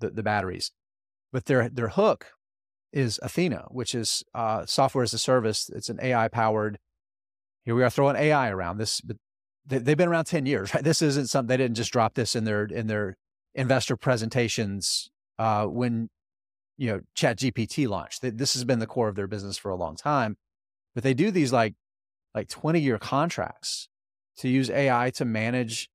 [0.00, 0.72] the, the batteries.
[1.32, 2.32] But their their hook
[2.92, 5.70] is Athena, which is uh, software as a service.
[5.72, 6.78] It's an AI powered.
[7.64, 9.16] Here we are throwing AI around this, but
[9.66, 10.84] they, have been around ten years, right?
[10.84, 13.16] This isn't something they didn't just drop this in their in their
[13.54, 16.08] investor presentations uh, when
[16.76, 18.22] you know Chat GPT launched.
[18.22, 20.36] This has been the core of their business for a long time,
[20.94, 21.74] but they do these like
[22.34, 23.88] like twenty year contracts
[24.38, 25.88] to use AI to manage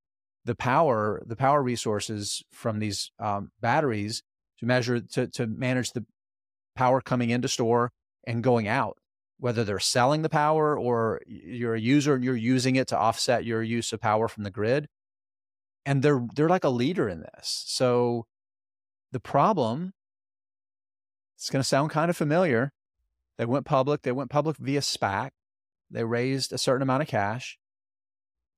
[0.46, 4.22] the power the power resources from these um, batteries
[4.60, 6.06] to measure to to manage the
[6.76, 7.92] power coming into store
[8.28, 8.98] and going out
[9.38, 13.46] whether they're selling the power or you're a user and you're using it to offset
[13.46, 14.88] your use of power from the grid
[15.86, 17.64] and they're they're like a leader in this.
[17.68, 18.26] So
[19.12, 19.94] the problem
[21.38, 22.72] it's going to sound kind of familiar.
[23.38, 25.32] They went public, they went public via SPAC.
[25.92, 27.58] They raised a certain amount of cash.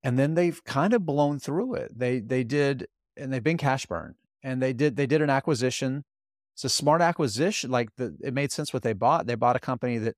[0.03, 1.97] And then they've kind of blown through it.
[1.97, 4.15] They they did and they've been cash burned.
[4.43, 6.05] And they did they did an acquisition.
[6.53, 7.71] It's a smart acquisition.
[7.71, 9.27] Like the, it made sense what they bought.
[9.27, 10.15] They bought a company that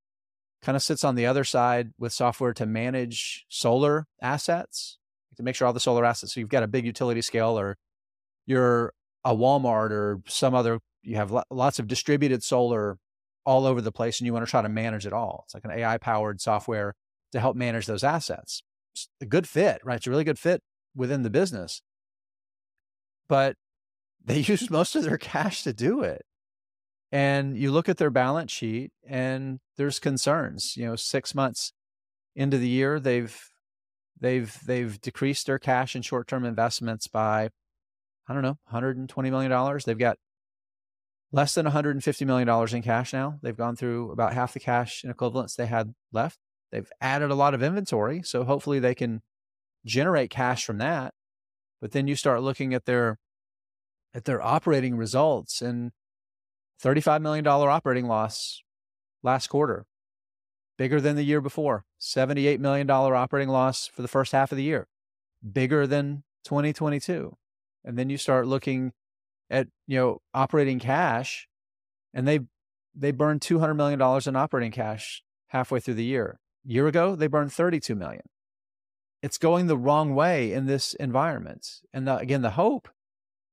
[0.62, 5.00] kind of sits on the other side with software to manage solar assets
[5.40, 6.34] to make sure all the solar assets.
[6.34, 7.78] So you've got a big utility scale, or
[8.46, 8.94] you're
[9.24, 10.80] a Walmart or some other.
[11.02, 12.98] You have lots of distributed solar
[13.46, 15.44] all over the place, and you want to try to manage it all.
[15.46, 16.94] It's like an AI powered software
[17.32, 18.62] to help manage those assets.
[18.94, 19.96] It's a good fit, right?
[19.96, 20.62] It's a really good fit
[20.94, 21.82] within the business,
[23.30, 23.56] but
[24.24, 26.24] they use most of their cash to do it.
[27.12, 30.78] And you look at their balance sheet, and there's concerns.
[30.78, 31.74] You know, six months
[32.36, 33.50] into the year, they've
[34.20, 37.50] They've they've decreased their cash and short-term investments by
[38.28, 39.86] I don't know, 120 million dollars.
[39.86, 40.18] They've got
[41.32, 43.40] less than 150 million dollars in cash now.
[43.42, 46.38] They've gone through about half the cash and equivalents they had left.
[46.72, 49.22] They've added a lot of inventory, so hopefully they can
[49.86, 51.14] generate cash from that.
[51.82, 53.18] But then you start looking at their
[54.14, 55.92] at their operating results and
[56.84, 58.62] $35 million operating loss
[59.24, 59.86] last quarter
[60.80, 61.84] bigger than the year before.
[62.00, 64.88] $78 million operating loss for the first half of the year,
[65.52, 67.36] bigger than 2022.
[67.84, 68.94] And then you start looking
[69.50, 71.48] at, you know, operating cash
[72.14, 72.40] and they
[72.96, 76.40] they burned $200 million in operating cash halfway through the year.
[76.66, 78.24] Year ago, they burned 32 million.
[79.22, 81.68] It's going the wrong way in this environment.
[81.94, 82.90] And the, again, the hope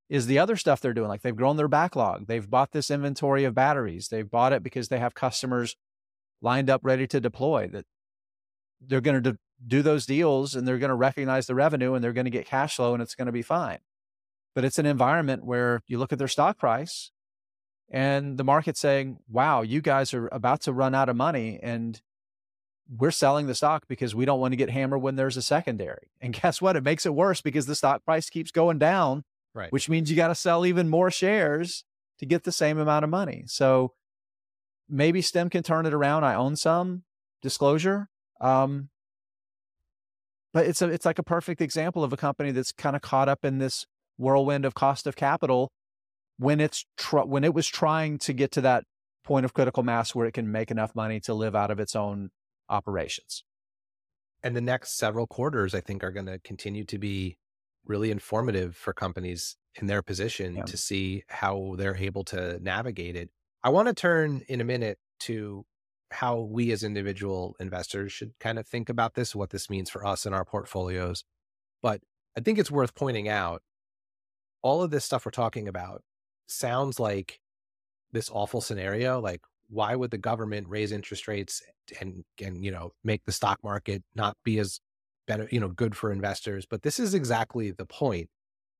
[0.09, 1.09] is the other stuff they're doing.
[1.09, 2.27] Like they've grown their backlog.
[2.27, 4.09] They've bought this inventory of batteries.
[4.09, 5.77] They've bought it because they have customers
[6.41, 7.85] lined up ready to deploy that
[8.81, 12.13] they're going to do those deals and they're going to recognize the revenue and they're
[12.13, 13.79] going to get cash flow and it's going to be fine.
[14.55, 17.11] But it's an environment where you look at their stock price
[17.91, 22.01] and the market's saying, wow, you guys are about to run out of money and
[22.89, 26.11] we're selling the stock because we don't want to get hammered when there's a secondary.
[26.21, 26.77] And guess what?
[26.77, 29.25] It makes it worse because the stock price keeps going down,
[29.57, 29.73] right.
[29.73, 31.85] which means you got to sell even more shares
[32.19, 33.45] to get the same amount of money.
[33.47, 33.93] So
[34.89, 36.25] maybe STEM can turn it around.
[36.25, 37.03] I own some
[37.43, 38.09] disclosure.
[38.41, 38.91] Um,
[40.53, 43.29] but it's a it's like a perfect example of a company that's kind of caught
[43.29, 43.87] up in this
[44.17, 45.71] whirlwind of cost of capital
[46.39, 48.85] when it's tr- when it was trying to get to that
[49.25, 51.95] point of critical mass where it can make enough money to live out of its
[51.95, 52.31] own
[52.69, 53.45] operations.
[54.43, 57.37] And the next several quarters, I think, are going to continue to be
[57.89, 60.65] really informative for companies in their position yeah.
[60.65, 63.31] to see how they're able to navigate it.
[63.63, 65.65] I want to turn in a minute to
[66.11, 70.07] how we as individual investors should kind of think about this, what this means for
[70.07, 71.25] us and our portfolios.
[71.83, 72.01] But
[72.37, 73.63] I think it's worth pointing out
[74.63, 76.03] all of this stuff we're talking about
[76.47, 77.41] sounds like
[78.13, 79.21] this awful scenario.
[79.21, 81.61] Like, why would the government raise interest rates
[82.01, 84.81] and, and, you know, make the stock market not be as
[85.27, 86.67] better, you know, good for investors?
[86.69, 88.29] But this is exactly the point.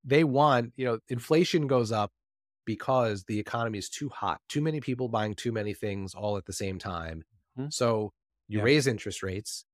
[0.05, 2.13] They want, you know, inflation goes up
[2.65, 6.47] because the economy is too hot, too many people buying too many things all at
[6.47, 7.25] the same time.
[7.59, 7.69] Mm-hmm.
[7.71, 8.13] So
[8.49, 8.65] you yeah.
[8.65, 9.65] raise interest rates,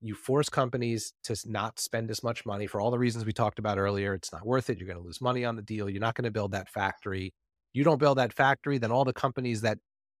[0.00, 3.58] you force companies to not spend as much money for all the reasons we talked
[3.58, 4.14] about earlier.
[4.14, 4.78] It's not worth it.
[4.78, 5.88] You're going to lose money on the deal.
[5.88, 7.32] You're not going to build that factory.
[7.72, 9.78] You don't build that factory, then all the companies that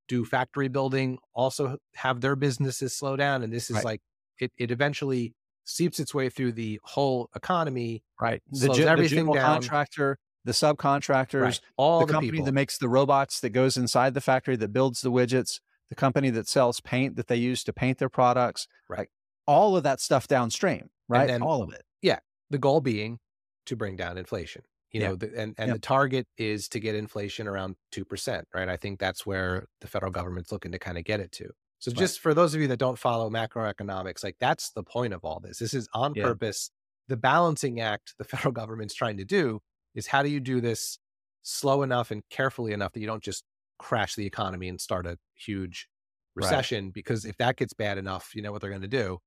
[0.08, 3.42] do factory building also have their businesses slow down.
[3.42, 3.84] And this is right.
[3.84, 4.00] like
[4.38, 5.34] it, it eventually
[5.66, 8.02] seeps its way through the whole economy.
[8.20, 8.42] Right.
[8.50, 9.44] The, ge- everything the down.
[9.44, 11.60] contractor the subcontractors, right.
[11.76, 12.46] all the, the company people.
[12.46, 15.58] that makes the robots that goes inside the factory that builds the widgets,
[15.90, 19.00] the company that sells paint that they use to paint their products, right?
[19.00, 19.10] Like
[19.46, 21.26] all of that stuff downstream, right?
[21.26, 21.82] Then, all of it.
[22.00, 22.20] Yeah.
[22.50, 23.18] The goal being
[23.66, 24.62] to bring down inflation.
[24.92, 28.68] You know, the, and and the target is to get inflation around two percent, right?
[28.68, 31.50] I think that's where the federal government's looking to kind of get it to.
[31.86, 35.24] So just for those of you that don't follow macroeconomics, like that's the point of
[35.24, 35.60] all this.
[35.60, 36.24] This is on yeah.
[36.24, 36.72] purpose.
[37.06, 39.60] The balancing act the federal government's trying to do
[39.94, 40.98] is how do you do this
[41.44, 43.44] slow enough and carefully enough that you don't just
[43.78, 45.86] crash the economy and start a huge
[46.34, 46.86] recession?
[46.86, 46.94] Right.
[46.94, 49.20] Because if that gets bad enough, you know what they're going to do?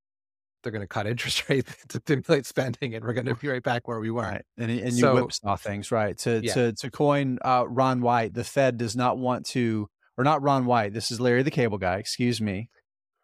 [0.61, 3.63] They're going to cut interest rates to stimulate spending, and we're going to be right
[3.63, 4.23] back where we were.
[4.23, 4.43] Right.
[4.57, 6.17] And, and you so, whipsaw things, right?
[6.17, 6.53] To yeah.
[6.55, 9.87] to to coin uh, Ron White, the Fed does not want to,
[10.19, 10.93] or not Ron White.
[10.93, 11.95] This is Larry the Cable Guy.
[11.95, 12.69] Excuse me,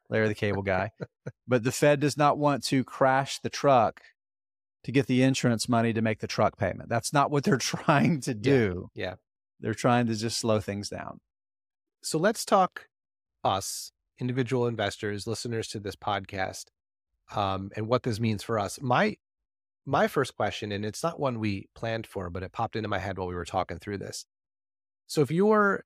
[0.10, 0.92] Larry the Cable Guy.
[1.48, 4.00] but the Fed does not want to crash the truck
[4.86, 6.88] to get the insurance money to make the truck payment.
[6.88, 8.92] That's not what they're trying to do.
[8.96, 9.04] Yeah.
[9.04, 9.14] yeah.
[9.60, 11.20] They're trying to just slow things down.
[12.02, 12.88] So let's talk
[13.44, 16.68] us, individual investors, listeners to this podcast,
[17.36, 18.80] um, and what this means for us.
[18.82, 19.18] My
[19.86, 23.00] my first question, and it's not one we planned for, but it popped into my
[23.00, 24.26] head while we were talking through this.
[25.08, 25.84] So if you're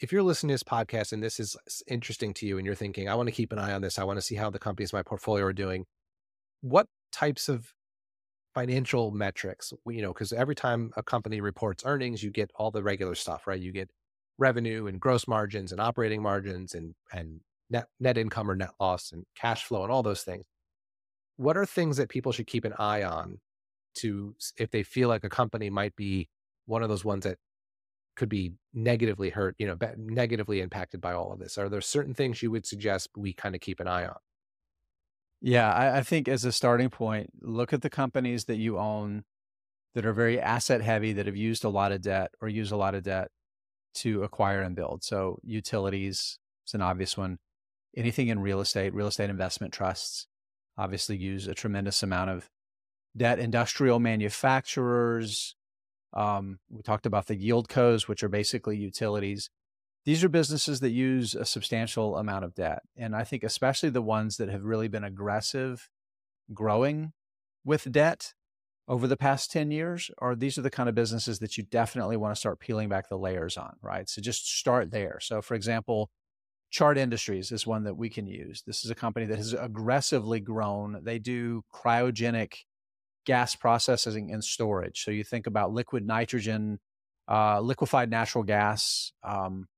[0.00, 3.08] if you're listening to this podcast and this is interesting to you and you're thinking,
[3.08, 4.92] I want to keep an eye on this, I want to see how the companies
[4.92, 5.86] my portfolio are doing,
[6.60, 7.72] what types of
[8.54, 12.82] financial metrics, you know, because every time a company reports earnings, you get all the
[12.82, 13.60] regular stuff, right?
[13.60, 13.90] You get
[14.38, 17.40] revenue and gross margins and operating margins and and
[17.70, 20.44] net net income or net loss and cash flow and all those things.
[21.36, 23.40] What are things that people should keep an eye on
[23.96, 26.28] to if they feel like a company might be
[26.66, 27.38] one of those ones that
[28.16, 31.58] could be negatively hurt, you know, negatively impacted by all of this?
[31.58, 34.16] Are there certain things you would suggest we kind of keep an eye on?
[35.40, 39.24] Yeah, I, I think as a starting point, look at the companies that you own
[39.94, 42.76] that are very asset heavy, that have used a lot of debt or use a
[42.76, 43.30] lot of debt
[43.94, 45.02] to acquire and build.
[45.02, 47.38] So utilities is an obvious one.
[47.96, 50.26] Anything in real estate, real estate investment trusts
[50.76, 52.50] obviously use a tremendous amount of
[53.16, 53.38] debt.
[53.38, 55.56] Industrial manufacturers.
[56.12, 59.50] Um, we talked about the yieldcos, which are basically utilities
[60.06, 62.82] these are businesses that use a substantial amount of debt.
[62.96, 65.90] And I think, especially the ones that have really been aggressive
[66.54, 67.12] growing
[67.64, 68.32] with debt
[68.86, 72.16] over the past 10 years, are these are the kind of businesses that you definitely
[72.16, 74.08] want to start peeling back the layers on, right?
[74.08, 75.18] So just start there.
[75.20, 76.08] So, for example,
[76.70, 78.62] Chart Industries is one that we can use.
[78.64, 81.00] This is a company that has aggressively grown.
[81.02, 82.58] They do cryogenic
[83.26, 85.04] gas processing and storage.
[85.04, 86.78] So you think about liquid nitrogen,
[87.28, 89.68] uh, liquefied natural gas, um,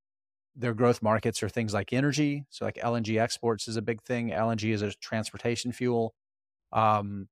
[0.58, 2.44] their growth markets are things like energy.
[2.50, 4.30] So, like LNG exports is a big thing.
[4.30, 6.14] LNG is a transportation fuel.
[6.72, 7.28] Um,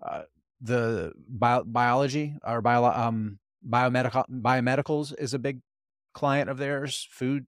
[0.00, 0.22] uh,
[0.60, 5.60] the bio- biology or bio, um, biomedical biomedicals is a big
[6.14, 7.08] client of theirs.
[7.10, 7.46] Food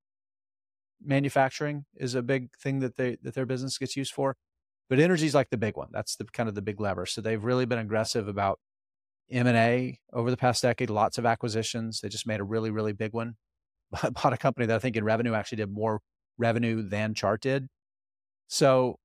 [1.03, 4.37] manufacturing is a big thing that they that their business gets used for.
[4.91, 5.89] But energy is like the big one.
[5.93, 7.07] That's the kind of the big lever.
[7.07, 8.61] So they've really been aggressive about
[9.31, 10.91] M and A over the past decade.
[10.91, 12.01] Lots of acquisitions.
[12.01, 13.37] They just made a really really big one
[14.13, 16.01] bought a company that I think in revenue actually did more
[16.39, 17.69] revenue than Chart did.
[18.49, 18.99] So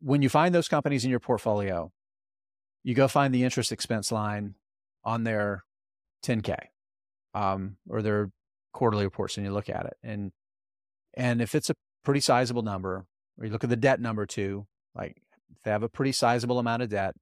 [0.00, 1.90] when you find those companies in your portfolio,
[2.82, 4.54] you go find the interest expense line
[5.04, 5.64] on their
[6.24, 6.56] 10K
[7.34, 8.30] um, or their
[8.72, 9.94] quarterly reports and you look at it.
[10.02, 10.32] And
[11.14, 13.04] and if it's a pretty sizable number,
[13.38, 15.22] or you look at the debt number too, like
[15.64, 17.14] they have a pretty sizable amount of debt,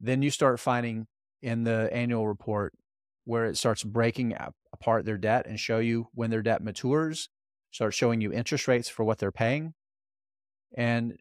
[0.00, 1.06] then you start finding
[1.42, 2.72] in the annual report
[3.24, 4.34] where it starts breaking
[4.72, 7.28] apart their debt and show you when their debt matures,
[7.70, 9.74] start showing you interest rates for what they're paying.
[10.76, 11.18] And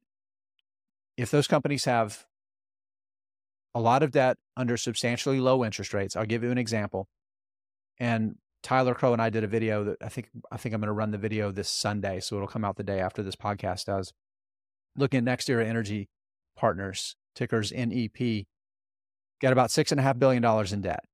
[1.17, 2.25] if those companies have
[3.73, 7.07] a lot of debt under substantially low interest rates, I'll give you an example.
[7.99, 10.87] And Tyler Crowe and I did a video that I think I think I'm going
[10.87, 13.85] to run the video this Sunday, so it'll come out the day after this podcast
[13.85, 14.11] does.
[14.97, 16.09] Looking at NextEra Energy
[16.55, 18.45] Partners, tickers NEP,
[19.41, 21.05] got about six and a half billion dollars in debt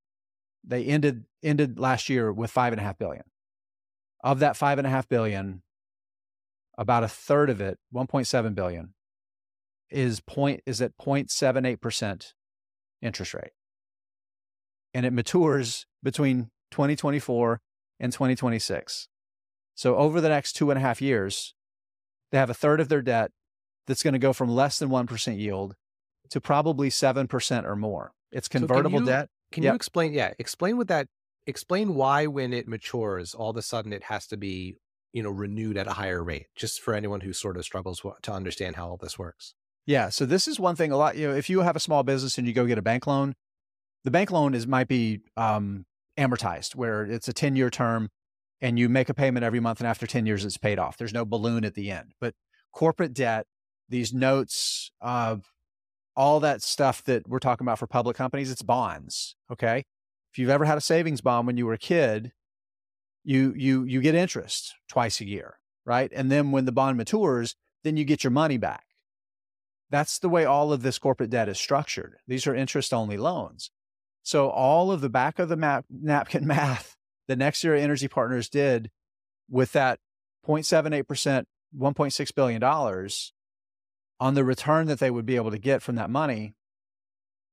[0.63, 3.23] they ended ended last year with five and a half billion.
[4.23, 5.63] Of that five and a half billion,
[6.77, 8.93] about a third of it, 1.7 billion,
[9.89, 12.33] is point is at 0.78 percent
[13.01, 13.51] interest rate,
[14.93, 17.61] and it matures between 2024
[17.99, 19.07] and 2026.
[19.73, 21.55] So over the next two and a half years,
[22.31, 23.31] they have a third of their debt
[23.87, 25.75] that's going to go from less than one percent yield
[26.29, 28.13] to probably seven percent or more.
[28.31, 29.29] It's convertible so you, debt.
[29.51, 29.71] Can yep.
[29.71, 30.13] you explain?
[30.13, 31.07] Yeah, explain what that.
[31.47, 34.75] Explain why when it matures, all of a sudden it has to be
[35.13, 36.47] you know renewed at a higher rate.
[36.55, 39.53] Just for anyone who sort of struggles to understand how all this works.
[39.85, 40.09] Yeah.
[40.09, 40.91] So this is one thing.
[40.91, 41.17] A lot.
[41.17, 43.35] You know, if you have a small business and you go get a bank loan,
[44.03, 45.85] the bank loan is might be um,
[46.17, 48.09] amortized, where it's a ten year term,
[48.61, 50.97] and you make a payment every month and after 10 years it's paid off.
[50.97, 52.13] There's no balloon at the end.
[52.21, 52.35] But
[52.71, 53.47] corporate debt,
[53.91, 59.35] these notes, all that stuff that we're talking about for public companies, it's bonds.
[59.51, 59.85] Okay.
[60.31, 62.31] If you've ever had a savings bond when you were a kid,
[63.23, 66.11] you you you get interest twice a year, right?
[66.15, 68.85] And then when the bond matures, then you get your money back.
[69.89, 72.15] That's the way all of this corporate debt is structured.
[72.27, 73.71] These are interest only loans.
[74.23, 76.95] So all of the back of the map, napkin math
[77.27, 78.89] that NextEra Energy Partners did
[79.49, 79.99] with that
[80.47, 81.43] 0.78%,
[81.77, 82.63] $1.6 billion
[84.21, 86.53] on the return that they would be able to get from that money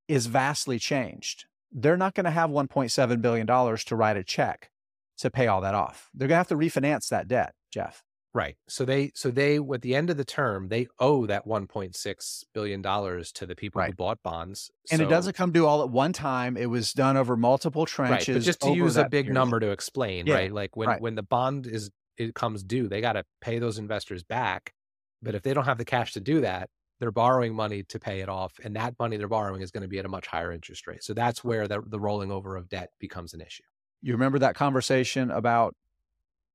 [0.07, 1.47] is vastly changed.
[1.73, 4.71] They're not going to have $1.7 billion to write a check
[5.19, 6.11] to pay all that off.
[6.15, 8.05] They're going to have to refinance that debt, Jeff.
[8.35, 8.57] Right.
[8.69, 12.83] So they so they at the end of the term they owe that 1.6 billion
[12.83, 13.89] dollars to the people right.
[13.91, 14.71] who bought bonds.
[14.91, 16.57] And so, it doesn't come due all at one time.
[16.57, 18.11] It was done over multiple tranches.
[18.11, 18.27] Right.
[18.27, 19.35] But just to use a big period.
[19.35, 20.35] number to explain, yeah.
[20.35, 20.53] right?
[20.53, 21.01] Like when right.
[21.01, 24.75] when the bond is it comes due, they got to pay those investors back.
[25.23, 28.21] But if they don't have the cash to do that, they're borrowing money to pay
[28.21, 30.53] it off, and that money they're borrowing is going to be at a much higher
[30.53, 31.05] interest rate.
[31.05, 33.63] So that's where the, the rolling over of debt becomes an issue.
[34.03, 35.77] You remember that conversation about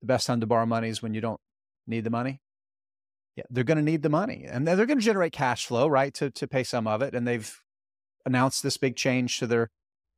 [0.01, 1.39] the best time to borrow money is when you don't
[1.87, 2.41] need the money?
[3.35, 6.13] Yeah, they're going to need the money and they're going to generate cash flow, right,
[6.15, 7.15] to, to pay some of it.
[7.15, 7.57] And they've
[8.25, 9.71] announced this big change to their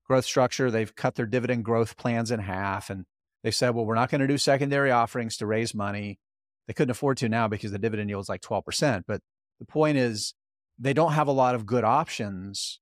[0.06, 0.70] growth structure.
[0.70, 2.90] They've cut their dividend growth plans in half.
[2.90, 3.06] And
[3.42, 6.20] they said, well, we're not going to do secondary offerings to raise money.
[6.68, 9.04] They couldn't afford to now because the dividend yield is like 12%.
[9.08, 9.22] But
[9.60, 10.34] the point is,
[10.78, 12.80] they don't have a lot of good options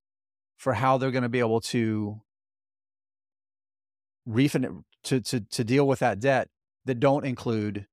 [0.57, 2.21] for how they're going to be able to
[4.27, 6.47] refinance to, to, to deal with that debt
[6.85, 7.87] that don't include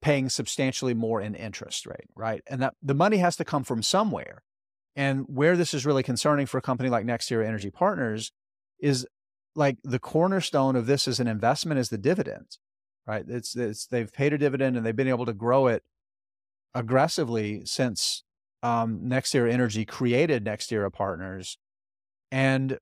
[0.00, 2.42] paying substantially more in interest rate, right?
[2.46, 4.42] And that the money has to come from somewhere.
[4.94, 8.32] And where this is really concerning for a company like NextEra Energy Partners
[8.80, 9.06] is
[9.54, 12.58] like the cornerstone of this as an investment is the dividend,
[13.08, 13.24] right?
[13.26, 15.82] It's, it's they've paid a dividend and they've been able to grow it
[16.74, 18.22] aggressively since
[18.62, 21.56] um, NextEra Energy created NextEra Partners.
[22.30, 22.78] And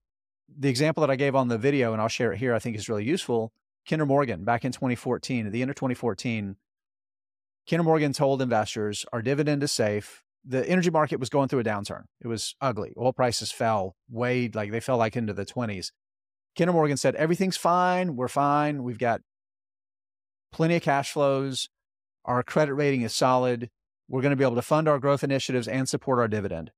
[0.49, 2.77] the example that I gave on the video, and I'll share it here, I think
[2.77, 3.53] is really useful.
[3.89, 6.57] Kinder Morgan back in 2014, at the end of 2014,
[7.71, 10.25] Kinder Morgan told investors our dividend is safe.
[10.45, 12.05] The energy market was going through a downturn.
[12.21, 12.95] It was ugly.
[12.99, 15.93] Oil prices fell way, like they fell like into the 20s.
[16.59, 18.17] Kinder Morgan said, everything's fine.
[18.17, 18.83] We're fine.
[18.83, 19.21] We've got
[20.57, 21.69] plenty of cash flows.
[22.25, 23.69] Our credit rating is solid.
[24.09, 26.71] We're going to be able to fund our growth initiatives and support our dividend.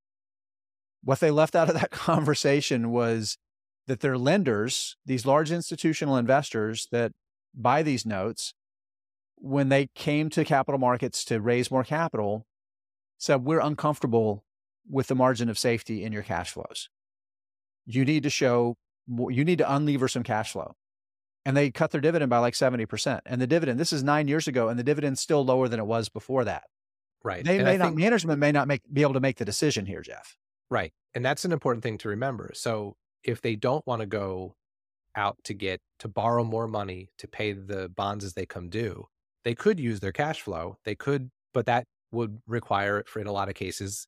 [1.05, 3.39] What they left out of that conversation was
[3.87, 7.13] that their lenders, these large institutional investors that
[7.55, 8.53] buy these notes,
[9.37, 12.47] when they came to capital markets to raise more capital,
[13.17, 14.43] said, We're uncomfortable
[14.91, 16.89] with the margin of safety in your cash flows.
[17.87, 18.77] You need to show,
[19.07, 20.75] you need to unlever some cash flow.
[21.49, 23.21] And they cut their dividend by like 70%.
[23.25, 25.87] And the dividend, this is nine years ago, and the dividend's still lower than it
[25.87, 26.65] was before that.
[27.25, 27.43] Right.
[27.43, 29.47] They and may I not, think, management may not make, be able to make the
[29.47, 30.37] decision here, Jeff.
[30.71, 30.93] Right.
[31.15, 32.51] And that's an important thing to remember.
[32.53, 34.57] So if they don't want to go
[35.17, 39.07] out to get to borrow more money to pay the bonds as they come due,
[39.43, 40.77] they could use their cash flow.
[40.85, 44.07] They could, but that would require for in a lot of cases,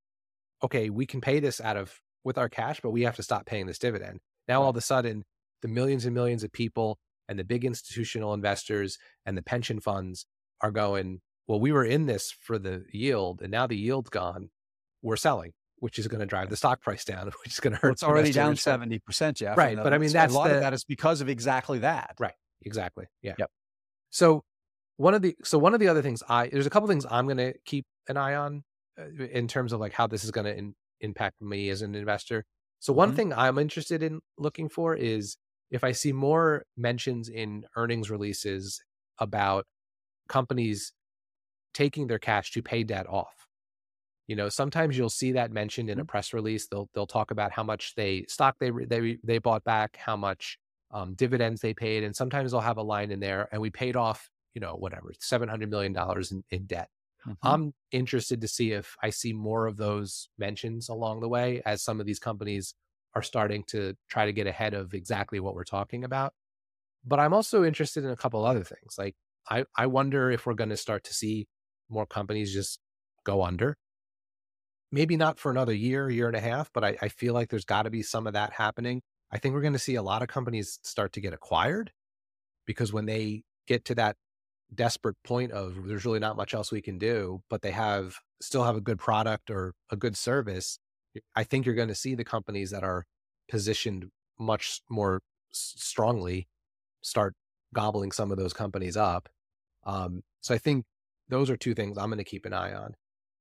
[0.62, 3.46] okay, we can pay this out of with our cash, but we have to stop
[3.46, 4.20] paying this dividend.
[4.46, 5.24] Now all of a sudden,
[5.62, 6.98] the millions and millions of people
[7.30, 10.26] and the big institutional investors and the pension funds
[10.60, 14.50] are going, well, we were in this for the yield and now the yield's gone.
[15.00, 17.78] We're selling, which is going to drive the stock price down, which is going to
[17.78, 17.84] hurt.
[17.84, 19.56] Well, it's already down 70%, Jeff.
[19.56, 19.76] Right.
[19.76, 22.16] But I mean, that's a lot the, of that is because of exactly that.
[22.18, 22.34] Right.
[22.62, 23.06] Exactly.
[23.22, 23.34] Yeah.
[23.38, 23.50] Yep.
[24.10, 24.42] So
[24.96, 27.24] one of the so one of the other things I there's a couple things I'm
[27.24, 28.64] going to keep an eye on
[28.98, 32.44] uh, in terms of like how this is going to impact me as an investor.
[32.80, 33.16] So one mm-hmm.
[33.16, 35.36] thing I'm interested in looking for is
[35.70, 38.82] if I see more mentions in earnings releases
[39.18, 39.66] about
[40.28, 40.92] companies
[41.74, 43.46] taking their cash to pay debt off.
[44.26, 46.08] You know, sometimes you'll see that mentioned in a mm-hmm.
[46.08, 46.66] press release.
[46.68, 50.58] They'll they'll talk about how much they stock they they they bought back, how much
[50.92, 53.96] um, dividends they paid, and sometimes they'll have a line in there, and we paid
[53.96, 55.96] off you know, whatever, $700 million
[56.30, 56.88] in, in debt.
[57.26, 57.46] Mm-hmm.
[57.46, 61.82] I'm interested to see if I see more of those mentions along the way as
[61.82, 62.74] some of these companies
[63.14, 66.32] are starting to try to get ahead of exactly what we're talking about.
[67.04, 68.96] But I'm also interested in a couple other things.
[68.98, 69.16] Like
[69.48, 71.48] I, I wonder if we're going to start to see
[71.88, 72.78] more companies just
[73.24, 73.76] go under.
[74.92, 77.64] Maybe not for another year, year and a half, but I, I feel like there's
[77.64, 79.02] got to be some of that happening.
[79.32, 81.92] I think we're going to see a lot of companies start to get acquired
[82.66, 84.16] because when they get to that
[84.74, 88.64] desperate point of there's really not much else we can do, but they have still
[88.64, 90.78] have a good product or a good service,
[91.34, 93.04] I think you're going to see the companies that are
[93.48, 94.06] positioned
[94.38, 96.48] much more strongly
[97.02, 97.34] start
[97.74, 99.28] gobbling some of those companies up.
[99.84, 100.84] Um, so I think
[101.28, 102.94] those are two things I'm going to keep an eye on.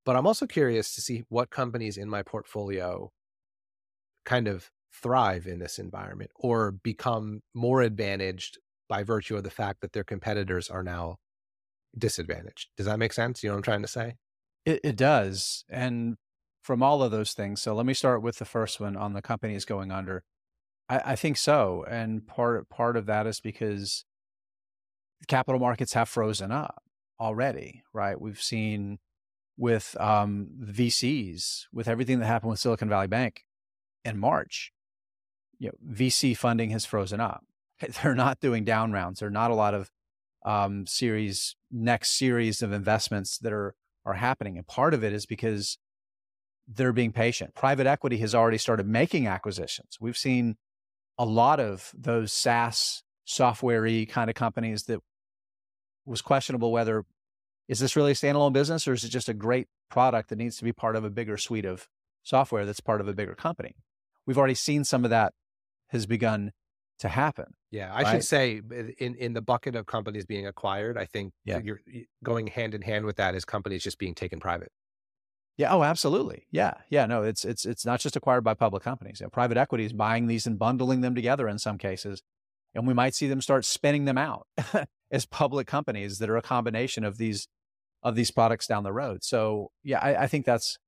[0.05, 3.11] But I'm also curious to see what companies in my portfolio
[4.25, 8.57] kind of thrive in this environment or become more advantaged
[8.87, 11.17] by virtue of the fact that their competitors are now
[11.97, 12.69] disadvantaged.
[12.77, 13.43] Does that make sense?
[13.43, 14.15] You know what I'm trying to say?
[14.65, 15.63] It, it does.
[15.69, 16.17] And
[16.61, 19.21] from all of those things, so let me start with the first one on the
[19.21, 20.23] companies going under.
[20.89, 21.85] I, I think so.
[21.89, 24.05] And part part of that is because
[25.27, 26.83] capital markets have frozen up
[27.19, 28.19] already, right?
[28.19, 28.99] We've seen
[29.57, 33.43] with um, VCs, with everything that happened with Silicon Valley Bank
[34.05, 34.71] in March,
[35.59, 37.43] you know, VC funding has frozen up.
[38.01, 39.19] They're not doing down rounds.
[39.19, 39.91] There are not a lot of
[40.45, 45.25] um, series next series of investments that are are happening, and part of it is
[45.25, 45.77] because
[46.71, 47.55] they're being patient.
[47.55, 49.97] Private equity has already started making acquisitions.
[49.99, 50.55] We've seen
[51.17, 54.99] a lot of those SaaS software kind of companies that
[56.05, 57.03] was questionable whether
[57.67, 60.57] is this really a standalone business or is it just a great product that needs
[60.57, 61.87] to be part of a bigger suite of
[62.23, 63.75] software that's part of a bigger company.
[64.25, 65.33] We've already seen some of that
[65.89, 66.51] has begun
[66.99, 67.45] to happen.
[67.71, 68.11] Yeah, I right?
[68.11, 68.61] should say
[68.97, 71.59] in in the bucket of companies being acquired, I think yeah.
[71.63, 71.79] you're
[72.23, 74.71] going hand in hand with that is companies just being taken private.
[75.59, 75.73] Yeah.
[75.73, 76.45] Oh, absolutely.
[76.51, 76.75] Yeah.
[76.89, 77.05] Yeah.
[77.05, 79.19] No, it's it's it's not just acquired by public companies.
[79.19, 82.23] You know, private equity is buying these and bundling them together in some cases,
[82.73, 84.47] and we might see them start spinning them out
[85.11, 87.49] as public companies that are a combination of these
[88.01, 89.21] of these products down the road.
[89.21, 90.79] So yeah, I, I think that's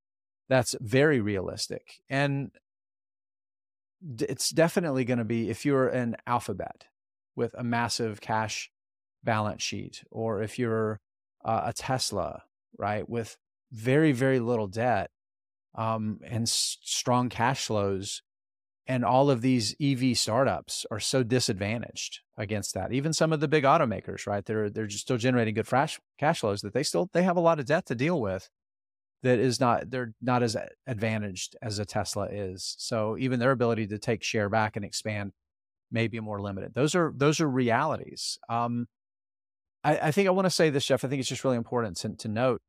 [0.47, 2.51] that's very realistic, and
[4.21, 6.85] it's definitely going to be if you're an alphabet
[7.35, 8.71] with a massive cash
[9.21, 11.01] balance sheet, or if you're
[11.43, 12.43] uh, a Tesla,
[12.77, 13.35] right, with
[13.71, 15.09] very, very little debt
[15.75, 18.21] um, and s- strong cash flows.
[18.87, 22.91] And all of these EV startups are so disadvantaged against that.
[22.91, 24.43] Even some of the big automakers, right?
[24.43, 27.59] They're they're still generating good cash cash flows that they still they have a lot
[27.59, 28.49] of debt to deal with.
[29.23, 30.57] That is not they're not as
[30.87, 32.75] advantaged as a Tesla is.
[32.79, 35.31] So even their ability to take share back and expand
[35.91, 36.73] may be more limited.
[36.73, 38.39] Those are those are realities.
[38.49, 38.87] Um,
[39.83, 41.05] I, I think I want to say this, Jeff.
[41.05, 42.61] I think it's just really important to, to note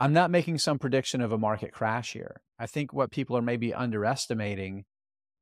[0.00, 2.40] I'm not making some prediction of a market crash here.
[2.58, 4.84] I think what people are maybe underestimating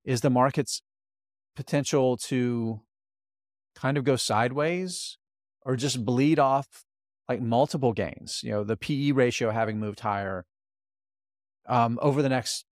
[0.05, 0.83] is the market's
[1.55, 2.81] potential to
[3.77, 5.17] kind of go sideways
[5.65, 6.67] or just bleed off
[7.29, 8.41] like multiple gains.
[8.43, 10.45] You know, the PE ratio having moved higher
[11.69, 12.65] um, over the next,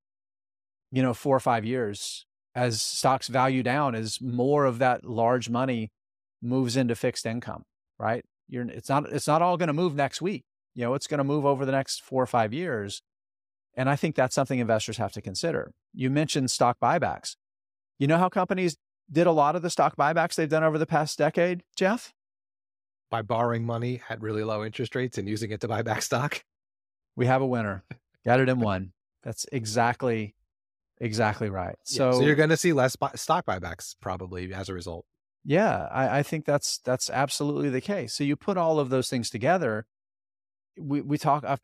[0.91, 2.27] you know, four or five years
[2.57, 5.93] as stocks value down as more of that large money
[6.43, 7.63] moves into fixed income,
[7.97, 8.25] right?
[8.49, 10.45] You're, it's not it's not all going to move next week
[10.77, 13.03] you know, it's going to move over the next four or five years.
[13.75, 15.73] And I think that's something investors have to consider.
[15.95, 17.37] You mentioned stock buybacks.
[17.99, 18.77] You know how companies
[19.11, 22.13] did a lot of the stock buybacks they've done over the past decade, Jeff?
[23.11, 26.45] By borrowing money at really low interest rates and using it to buy back stock.
[27.17, 27.85] We have a winner.
[28.25, 28.93] Got it in one.
[29.23, 30.35] That's exactly,
[31.01, 31.77] exactly right.
[31.85, 35.07] So, yeah, so you're going to see less buy- stock buybacks probably as a result.
[35.43, 38.13] Yeah, I, I think that's that's absolutely the case.
[38.13, 39.87] So you put all of those things together,
[40.79, 41.45] we we talk.
[41.45, 41.61] I've,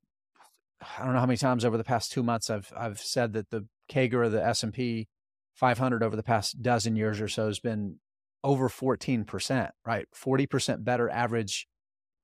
[0.99, 3.51] I don't know how many times over the past two months I've I've said that
[3.51, 5.09] the CAGR of the S and P
[5.55, 7.99] 500 over the past dozen years or so has been
[8.43, 9.73] over 14 percent.
[9.87, 11.67] Right, 40 percent better average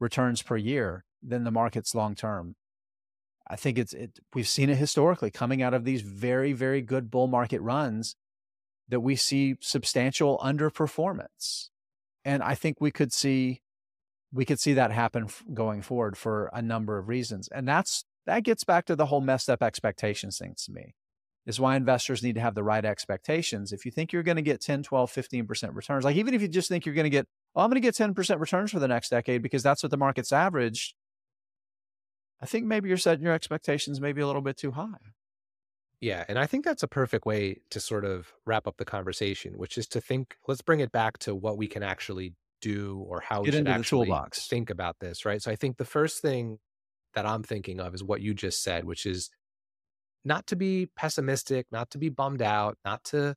[0.01, 2.57] returns per year than the market's long term.
[3.51, 7.11] I think it's it, we've seen it historically coming out of these very very good
[7.11, 8.16] bull market runs
[8.89, 11.68] that we see substantial underperformance.
[12.24, 13.61] And I think we could see
[14.33, 17.49] we could see that happen f- going forward for a number of reasons.
[17.49, 20.95] And that's that gets back to the whole messed up expectations thing to me.
[21.47, 23.72] Is why investors need to have the right expectations.
[23.72, 26.49] If you think you're going to get 10, 12, 15% returns, like even if you
[26.49, 27.24] just think you're going to get,
[27.57, 29.97] oh, I'm going to get 10% returns for the next decade because that's what the
[29.97, 30.93] market's averaged,
[32.43, 35.14] I think maybe you're setting your expectations maybe a little bit too high.
[36.03, 36.24] Yeah.
[36.29, 39.79] And I think that's a perfect way to sort of wrap up the conversation, which
[39.79, 43.43] is to think, let's bring it back to what we can actually do or how
[43.43, 44.49] Get we should actually toolbox.
[44.49, 45.43] think about this, right?
[45.43, 46.59] So I think the first thing
[47.15, 49.31] that I'm thinking of is what you just said, which is
[50.25, 53.35] not to be pessimistic, not to be bummed out, not to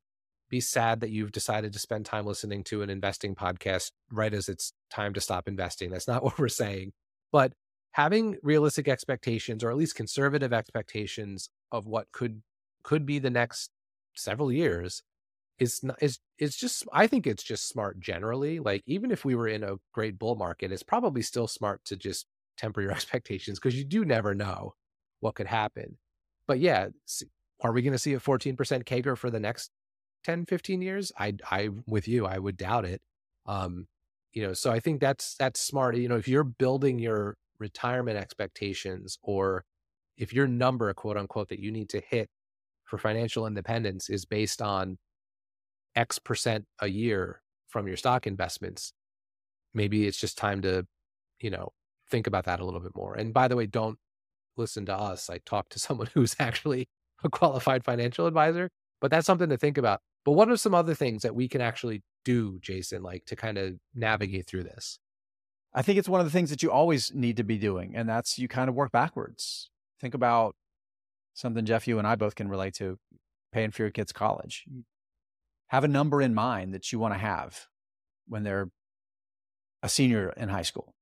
[0.50, 4.50] be sad that you've decided to spend time listening to an investing podcast right as
[4.50, 5.90] it's time to stop investing.
[5.90, 6.92] That's not what we're saying.
[7.32, 7.54] But
[7.92, 12.42] having realistic expectations or at least conservative expectations of what could
[12.84, 13.70] could be the next
[14.16, 15.04] several years
[15.62, 18.60] is not is it's just I think it's just smart generally.
[18.60, 21.96] Like even if we were in a great bull market, it's probably still smart to
[21.96, 22.26] just
[22.58, 24.74] temper your expectations because you do never know
[25.20, 26.00] what could happen.
[26.48, 26.88] But yeah,
[27.62, 29.70] are we going to see a 14% CAGR for the next
[30.24, 31.12] 10, 15 years?
[31.18, 33.02] I I with you, I would doubt it.
[33.46, 33.88] Um
[34.34, 35.96] you know, so I think that's that's smart.
[35.96, 39.64] You know, if you're building your retirement expectations or
[40.18, 42.30] if your number, quote unquote, that you need to hit
[42.86, 44.98] for financial independence is based on
[45.96, 48.94] X percent a year from your stock investments,
[49.74, 50.86] maybe it's just time to,
[51.40, 51.70] you know,
[52.10, 53.16] think about that a little bit more.
[53.16, 53.98] And by the way, don't
[54.58, 55.30] listen to us.
[55.30, 56.88] I talked to someone who's actually
[57.24, 58.70] a qualified financial advisor,
[59.00, 60.02] but that's something to think about.
[60.24, 63.58] But what are some other things that we can actually do, Jason, like to kind
[63.58, 65.00] of navigate through this?
[65.74, 68.08] I think it's one of the things that you always need to be doing, and
[68.08, 69.70] that's you kind of work backwards.
[70.00, 70.56] Think about
[71.34, 72.98] something Jeff, you and I both can relate to
[73.54, 74.66] paying for your kids' college.
[75.72, 77.68] Have a number in mind that you want to have
[78.28, 78.70] when they're
[79.82, 80.94] a senior in high school.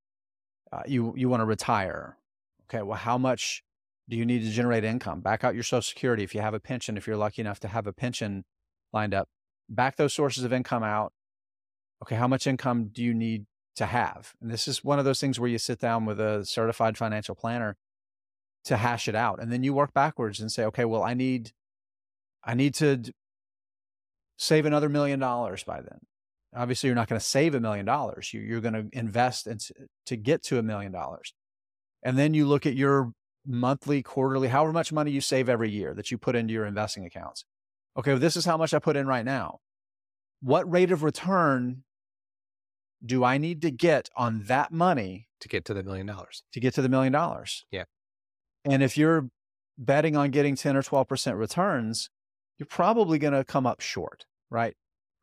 [0.72, 2.18] Uh, you you want to retire.
[2.66, 3.64] Okay, well, how much
[4.08, 5.22] do you need to generate income?
[5.22, 6.98] Back out your Social Security if you have a pension.
[6.98, 8.46] If you're lucky enough to have a pension
[8.94, 9.28] lined up,
[9.68, 11.14] back those sources of income out.
[12.04, 14.34] Okay, how much income do you need to have?
[14.40, 17.34] And this is one of those things where you sit down with a certified financial
[17.34, 17.76] planner
[18.66, 21.54] to hash it out, and then you work backwards and say, okay, well, I need,
[22.44, 23.12] I need to
[24.40, 26.00] save another million dollars by then.
[26.56, 28.34] Obviously, you're not going to save a million dollars.
[28.34, 29.60] You're going to invest in,
[30.08, 31.34] to get to a million dollars.
[32.02, 33.12] And then you look at your
[33.46, 37.06] monthly, quarterly, however much money you save every year that you put into your investing
[37.06, 37.46] accounts.
[37.98, 39.60] Okay, well, this is how much I put in right now.
[40.42, 41.84] What rate of return
[43.06, 46.44] do I need to get on that money to get to the million dollars?
[46.54, 47.66] To get to the million dollars.
[47.72, 47.84] Yeah.
[48.66, 49.30] And if you're
[49.78, 52.10] betting on getting 10 or 12% returns,
[52.58, 54.76] you're probably going to come up short, right?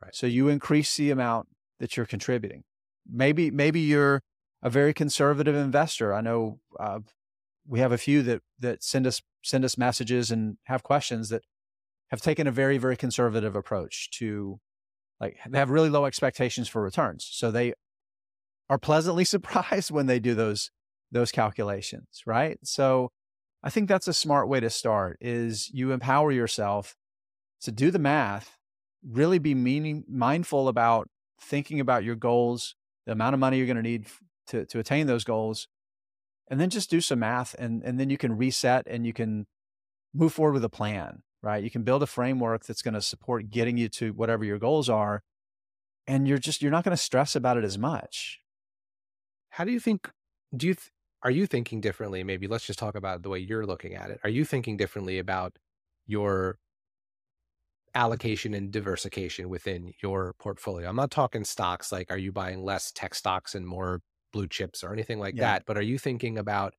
[0.02, 0.14] Right.
[0.14, 1.48] So you increase the amount
[1.80, 2.64] that you're contributing.
[3.10, 4.22] Maybe maybe you're
[4.62, 6.12] a very conservative investor.
[6.12, 7.00] I know uh,
[7.66, 11.42] we have a few that that send us send us messages and have questions that
[12.10, 14.60] have taken a very very conservative approach to
[15.20, 17.28] like they have really low expectations for returns.
[17.30, 17.74] So they
[18.68, 20.70] are pleasantly surprised when they do those
[21.12, 22.58] those calculations, right?
[22.64, 23.10] So
[23.62, 26.96] I think that's a smart way to start is you empower yourself
[27.62, 28.55] to do the math,
[29.08, 31.08] really be meaning mindful about
[31.40, 32.74] thinking about your goals,
[33.06, 34.06] the amount of money you're going to need
[34.48, 35.68] to, to attain those goals
[36.48, 39.46] and then just do some math and, and then you can reset and you can
[40.14, 41.62] move forward with a plan right?
[41.62, 44.88] You can build a framework that's going to support getting you to whatever your goals
[44.88, 45.22] are
[46.06, 48.40] and you're just you're not going to stress about it as much.
[49.50, 50.10] How do you think
[50.56, 50.90] do you th-
[51.22, 52.24] are you thinking differently?
[52.24, 54.20] Maybe let's just talk about the way you're looking at it.
[54.24, 55.56] Are you thinking differently about
[56.06, 56.58] your
[57.96, 62.92] allocation and diversification within your portfolio i'm not talking stocks like are you buying less
[62.92, 64.02] tech stocks and more
[64.34, 65.54] blue chips or anything like yeah.
[65.54, 66.74] that but are you thinking about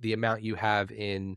[0.00, 1.36] the amount you have in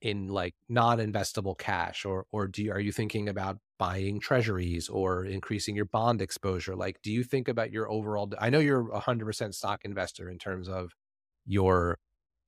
[0.00, 5.26] in like non-investable cash or or do you, are you thinking about buying treasuries or
[5.26, 9.54] increasing your bond exposure like do you think about your overall i know you're 100%
[9.54, 10.92] stock investor in terms of
[11.44, 11.98] your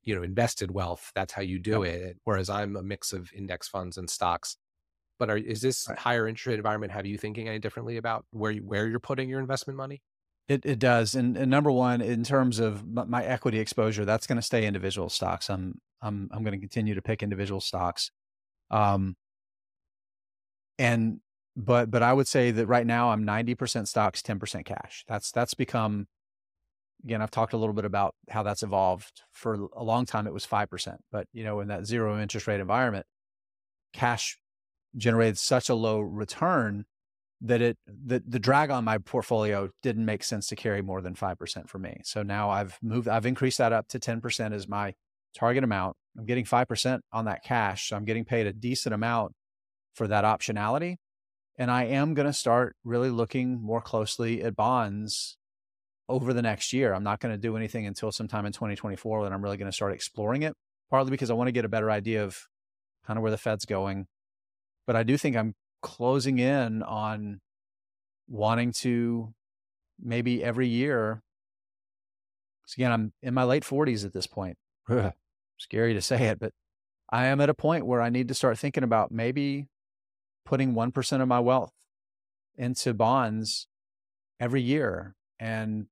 [0.05, 1.95] you know invested wealth that's how you do yep.
[1.95, 4.57] it whereas i'm a mix of index funds and stocks
[5.19, 5.99] but are, is this right.
[5.99, 9.29] higher interest rate environment have you thinking any differently about where you, where you're putting
[9.29, 10.03] your investment money
[10.49, 14.37] it it does, and, and number one, in terms of my equity exposure, that's going
[14.37, 15.51] to stay individual stocks.
[15.51, 18.13] I'm I'm I'm going to continue to pick individual stocks,
[18.71, 19.17] um,
[20.79, 21.21] and
[21.57, 25.05] but but I would say that right now I'm 90% stocks, 10% cash.
[25.09, 26.07] That's that's become
[27.03, 27.23] again.
[27.23, 29.23] I've talked a little bit about how that's evolved.
[29.33, 32.47] For a long time, it was five percent, but you know, in that zero interest
[32.47, 33.07] rate environment,
[33.93, 34.39] cash
[34.97, 36.85] generated such a low return
[37.43, 41.69] that it the drag on my portfolio didn't make sense to carry more than 5%
[41.69, 42.01] for me.
[42.03, 44.95] So now I've moved I've increased that up to 10% as my
[45.35, 45.97] target amount.
[46.19, 49.33] I'm getting 5% on that cash, so I'm getting paid a decent amount
[49.95, 50.97] for that optionality.
[51.59, 55.37] And I am going to start really looking more closely at bonds
[56.09, 56.95] over the next year.
[56.95, 59.75] I'm not going to do anything until sometime in 2024 that I'm really going to
[59.75, 60.55] start exploring it,
[60.91, 62.39] partly because I want to get a better idea of
[63.07, 64.07] kind of where the Fed's going.
[64.87, 67.41] But I do think I'm closing in on
[68.29, 69.35] wanting to
[70.03, 71.23] maybe every year.
[72.77, 74.59] again, I'm in my late 40s at this point.
[75.59, 76.53] Scary to say it, but
[77.11, 79.69] I am at a point where I need to start thinking about maybe
[80.45, 81.73] putting 1% of my wealth
[82.57, 83.69] into bonds
[84.41, 85.15] every year.
[85.39, 85.87] And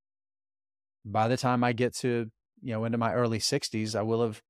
[1.04, 2.30] by the time I get to,
[2.62, 4.42] you know, into my early 60s, I will have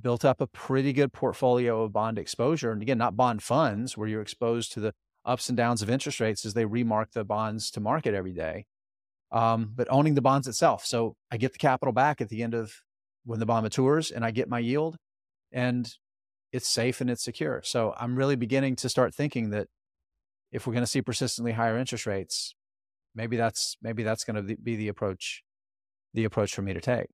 [0.00, 2.72] built up a pretty good portfolio of bond exposure.
[2.72, 6.20] And again, not bond funds where you're exposed to the ups and downs of interest
[6.20, 8.66] rates as they remark the bonds to market every day,
[9.30, 10.84] um, but owning the bonds itself.
[10.84, 12.72] So I get the capital back at the end of
[13.24, 14.96] when the bond matures and I get my yield
[15.52, 15.88] and
[16.52, 17.62] it's safe and it's secure.
[17.64, 19.68] So I'm really beginning to start thinking that
[20.50, 22.54] if we're going to see persistently higher interest rates,
[23.14, 25.42] maybe that's maybe that's going to be the approach
[26.14, 27.06] the approach for me to take.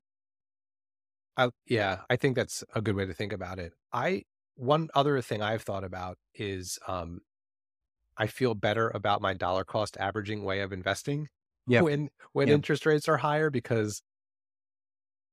[1.38, 3.72] I, yeah, I think that's a good way to think about it.
[3.92, 4.24] I
[4.56, 7.20] one other thing I've thought about is um,
[8.16, 11.28] I feel better about my dollar cost averaging way of investing
[11.68, 11.84] yep.
[11.84, 12.56] when when yep.
[12.56, 14.02] interest rates are higher because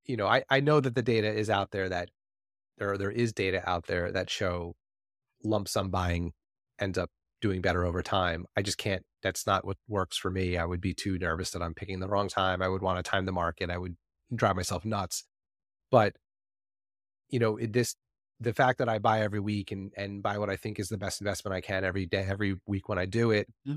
[0.06, 2.10] you know I, I know that the data is out there that
[2.78, 4.76] there there is data out there that show
[5.44, 6.34] lump sum buying
[6.80, 7.10] ends up
[7.42, 8.46] doing better over time.
[8.56, 10.56] I just can't that's not what works for me.
[10.56, 12.62] I would be too nervous that I'm picking the wrong time.
[12.62, 13.72] I would want to time the market.
[13.72, 13.96] I would
[14.34, 15.24] drive myself nuts.
[15.92, 16.16] But
[17.30, 17.96] you know, it, this
[18.40, 20.98] the fact that I buy every week and and buy what I think is the
[20.98, 23.76] best investment I can every day, every week when I do it, yeah.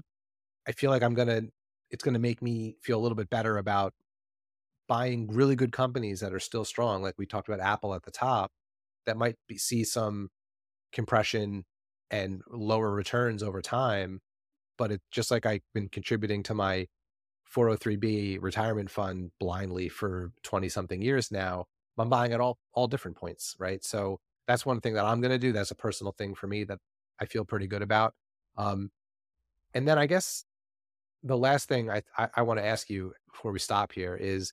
[0.67, 1.43] I feel like I'm gonna
[1.91, 3.95] it's gonna make me feel a little bit better about
[4.89, 7.03] buying really good companies that are still strong.
[7.03, 8.51] Like we talked about Apple at the top,
[9.07, 10.31] that might be, see some
[10.93, 11.65] compression
[12.11, 14.21] and lower returns over time.
[14.79, 16.87] But it's just like I've been contributing to my
[17.55, 21.67] 403b retirement fund blindly for 20 something years now.
[22.01, 23.83] I'm buying at all all different points, right?
[23.85, 25.53] So that's one thing that I'm going to do.
[25.53, 26.79] That's a personal thing for me that
[27.21, 28.15] I feel pretty good about.
[28.57, 28.91] Um,
[29.75, 30.45] and then I guess
[31.23, 34.53] the last thing I, I, I want to ask you before we stop here is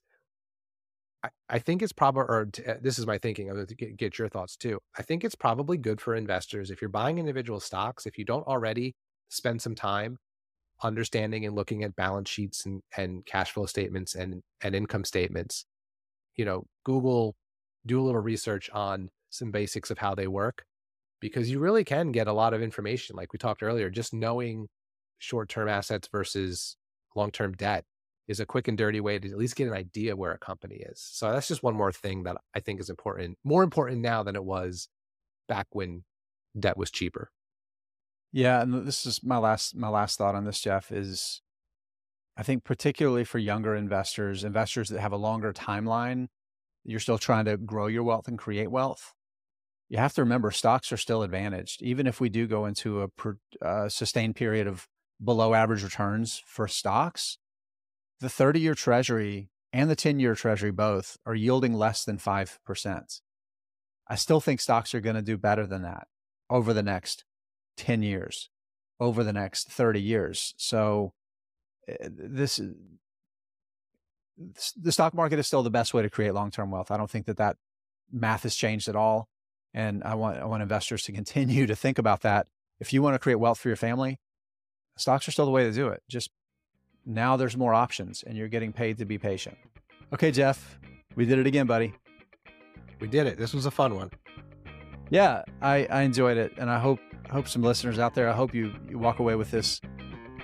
[1.22, 4.18] I, I think it's probably, or t- uh, this is my thinking, I'd get, get
[4.18, 4.78] your thoughts too.
[4.98, 8.46] I think it's probably good for investors if you're buying individual stocks, if you don't
[8.46, 8.94] already
[9.28, 10.18] spend some time
[10.82, 15.64] understanding and looking at balance sheets and, and cash flow statements and, and income statements,
[16.36, 17.34] you know, Google,
[17.86, 20.64] do a little research on some basics of how they work
[21.20, 24.68] because you really can get a lot of information like we talked earlier just knowing
[25.18, 26.76] short-term assets versus
[27.14, 27.84] long-term debt
[28.28, 30.76] is a quick and dirty way to at least get an idea where a company
[30.76, 31.00] is.
[31.00, 34.36] So that's just one more thing that i think is important more important now than
[34.36, 34.88] it was
[35.48, 36.04] back when
[36.58, 37.30] debt was cheaper.
[38.32, 41.42] Yeah and this is my last my last thought on this jeff is
[42.36, 46.26] i think particularly for younger investors investors that have a longer timeline
[46.84, 49.12] you're still trying to grow your wealth and create wealth
[49.88, 51.82] you have to remember stocks are still advantaged.
[51.82, 54.88] Even if we do go into a per, uh, sustained period of
[55.22, 57.38] below average returns for stocks,
[58.20, 63.20] the 30 year treasury and the 10 year treasury both are yielding less than 5%.
[64.08, 66.08] I still think stocks are going to do better than that
[66.50, 67.24] over the next
[67.76, 68.50] 10 years,
[68.98, 70.54] over the next 30 years.
[70.56, 71.12] So
[71.88, 72.60] Eh, this
[74.76, 76.90] the stock market is still the best way to create long-term wealth.
[76.90, 77.56] I don't think that that
[78.12, 79.28] math has changed at all.
[79.72, 82.46] And I want, I want investors to continue to think about that.
[82.78, 84.18] If you want to create wealth for your family,
[84.96, 86.02] stocks are still the way to do it.
[86.08, 86.30] Just
[87.04, 89.56] now there's more options and you're getting paid to be patient.
[90.12, 90.78] Okay, Jeff,
[91.14, 91.94] we did it again, buddy.
[93.00, 93.38] We did it.
[93.38, 94.10] This was a fun one.
[95.10, 96.52] Yeah, I, I enjoyed it.
[96.58, 99.50] And I hope, hope some listeners out there, I hope you, you walk away with
[99.50, 99.80] this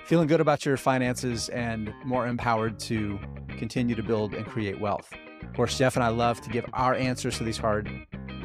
[0.05, 3.19] feeling good about your finances and more empowered to
[3.57, 5.11] continue to build and create wealth.
[5.41, 7.89] Of course, Jeff and I love to give our answers to these hard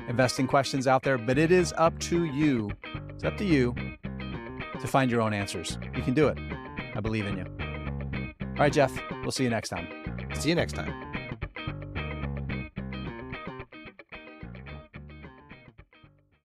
[0.09, 2.71] investing questions out there, but it is up to you.
[3.11, 3.75] It's up to you
[4.81, 5.79] to find your own answers.
[5.95, 6.39] You can do it.
[6.95, 7.45] I believe in you.
[8.51, 8.93] All right, Jeff,
[9.23, 9.89] we'll see you next time.
[10.35, 11.08] See you next time.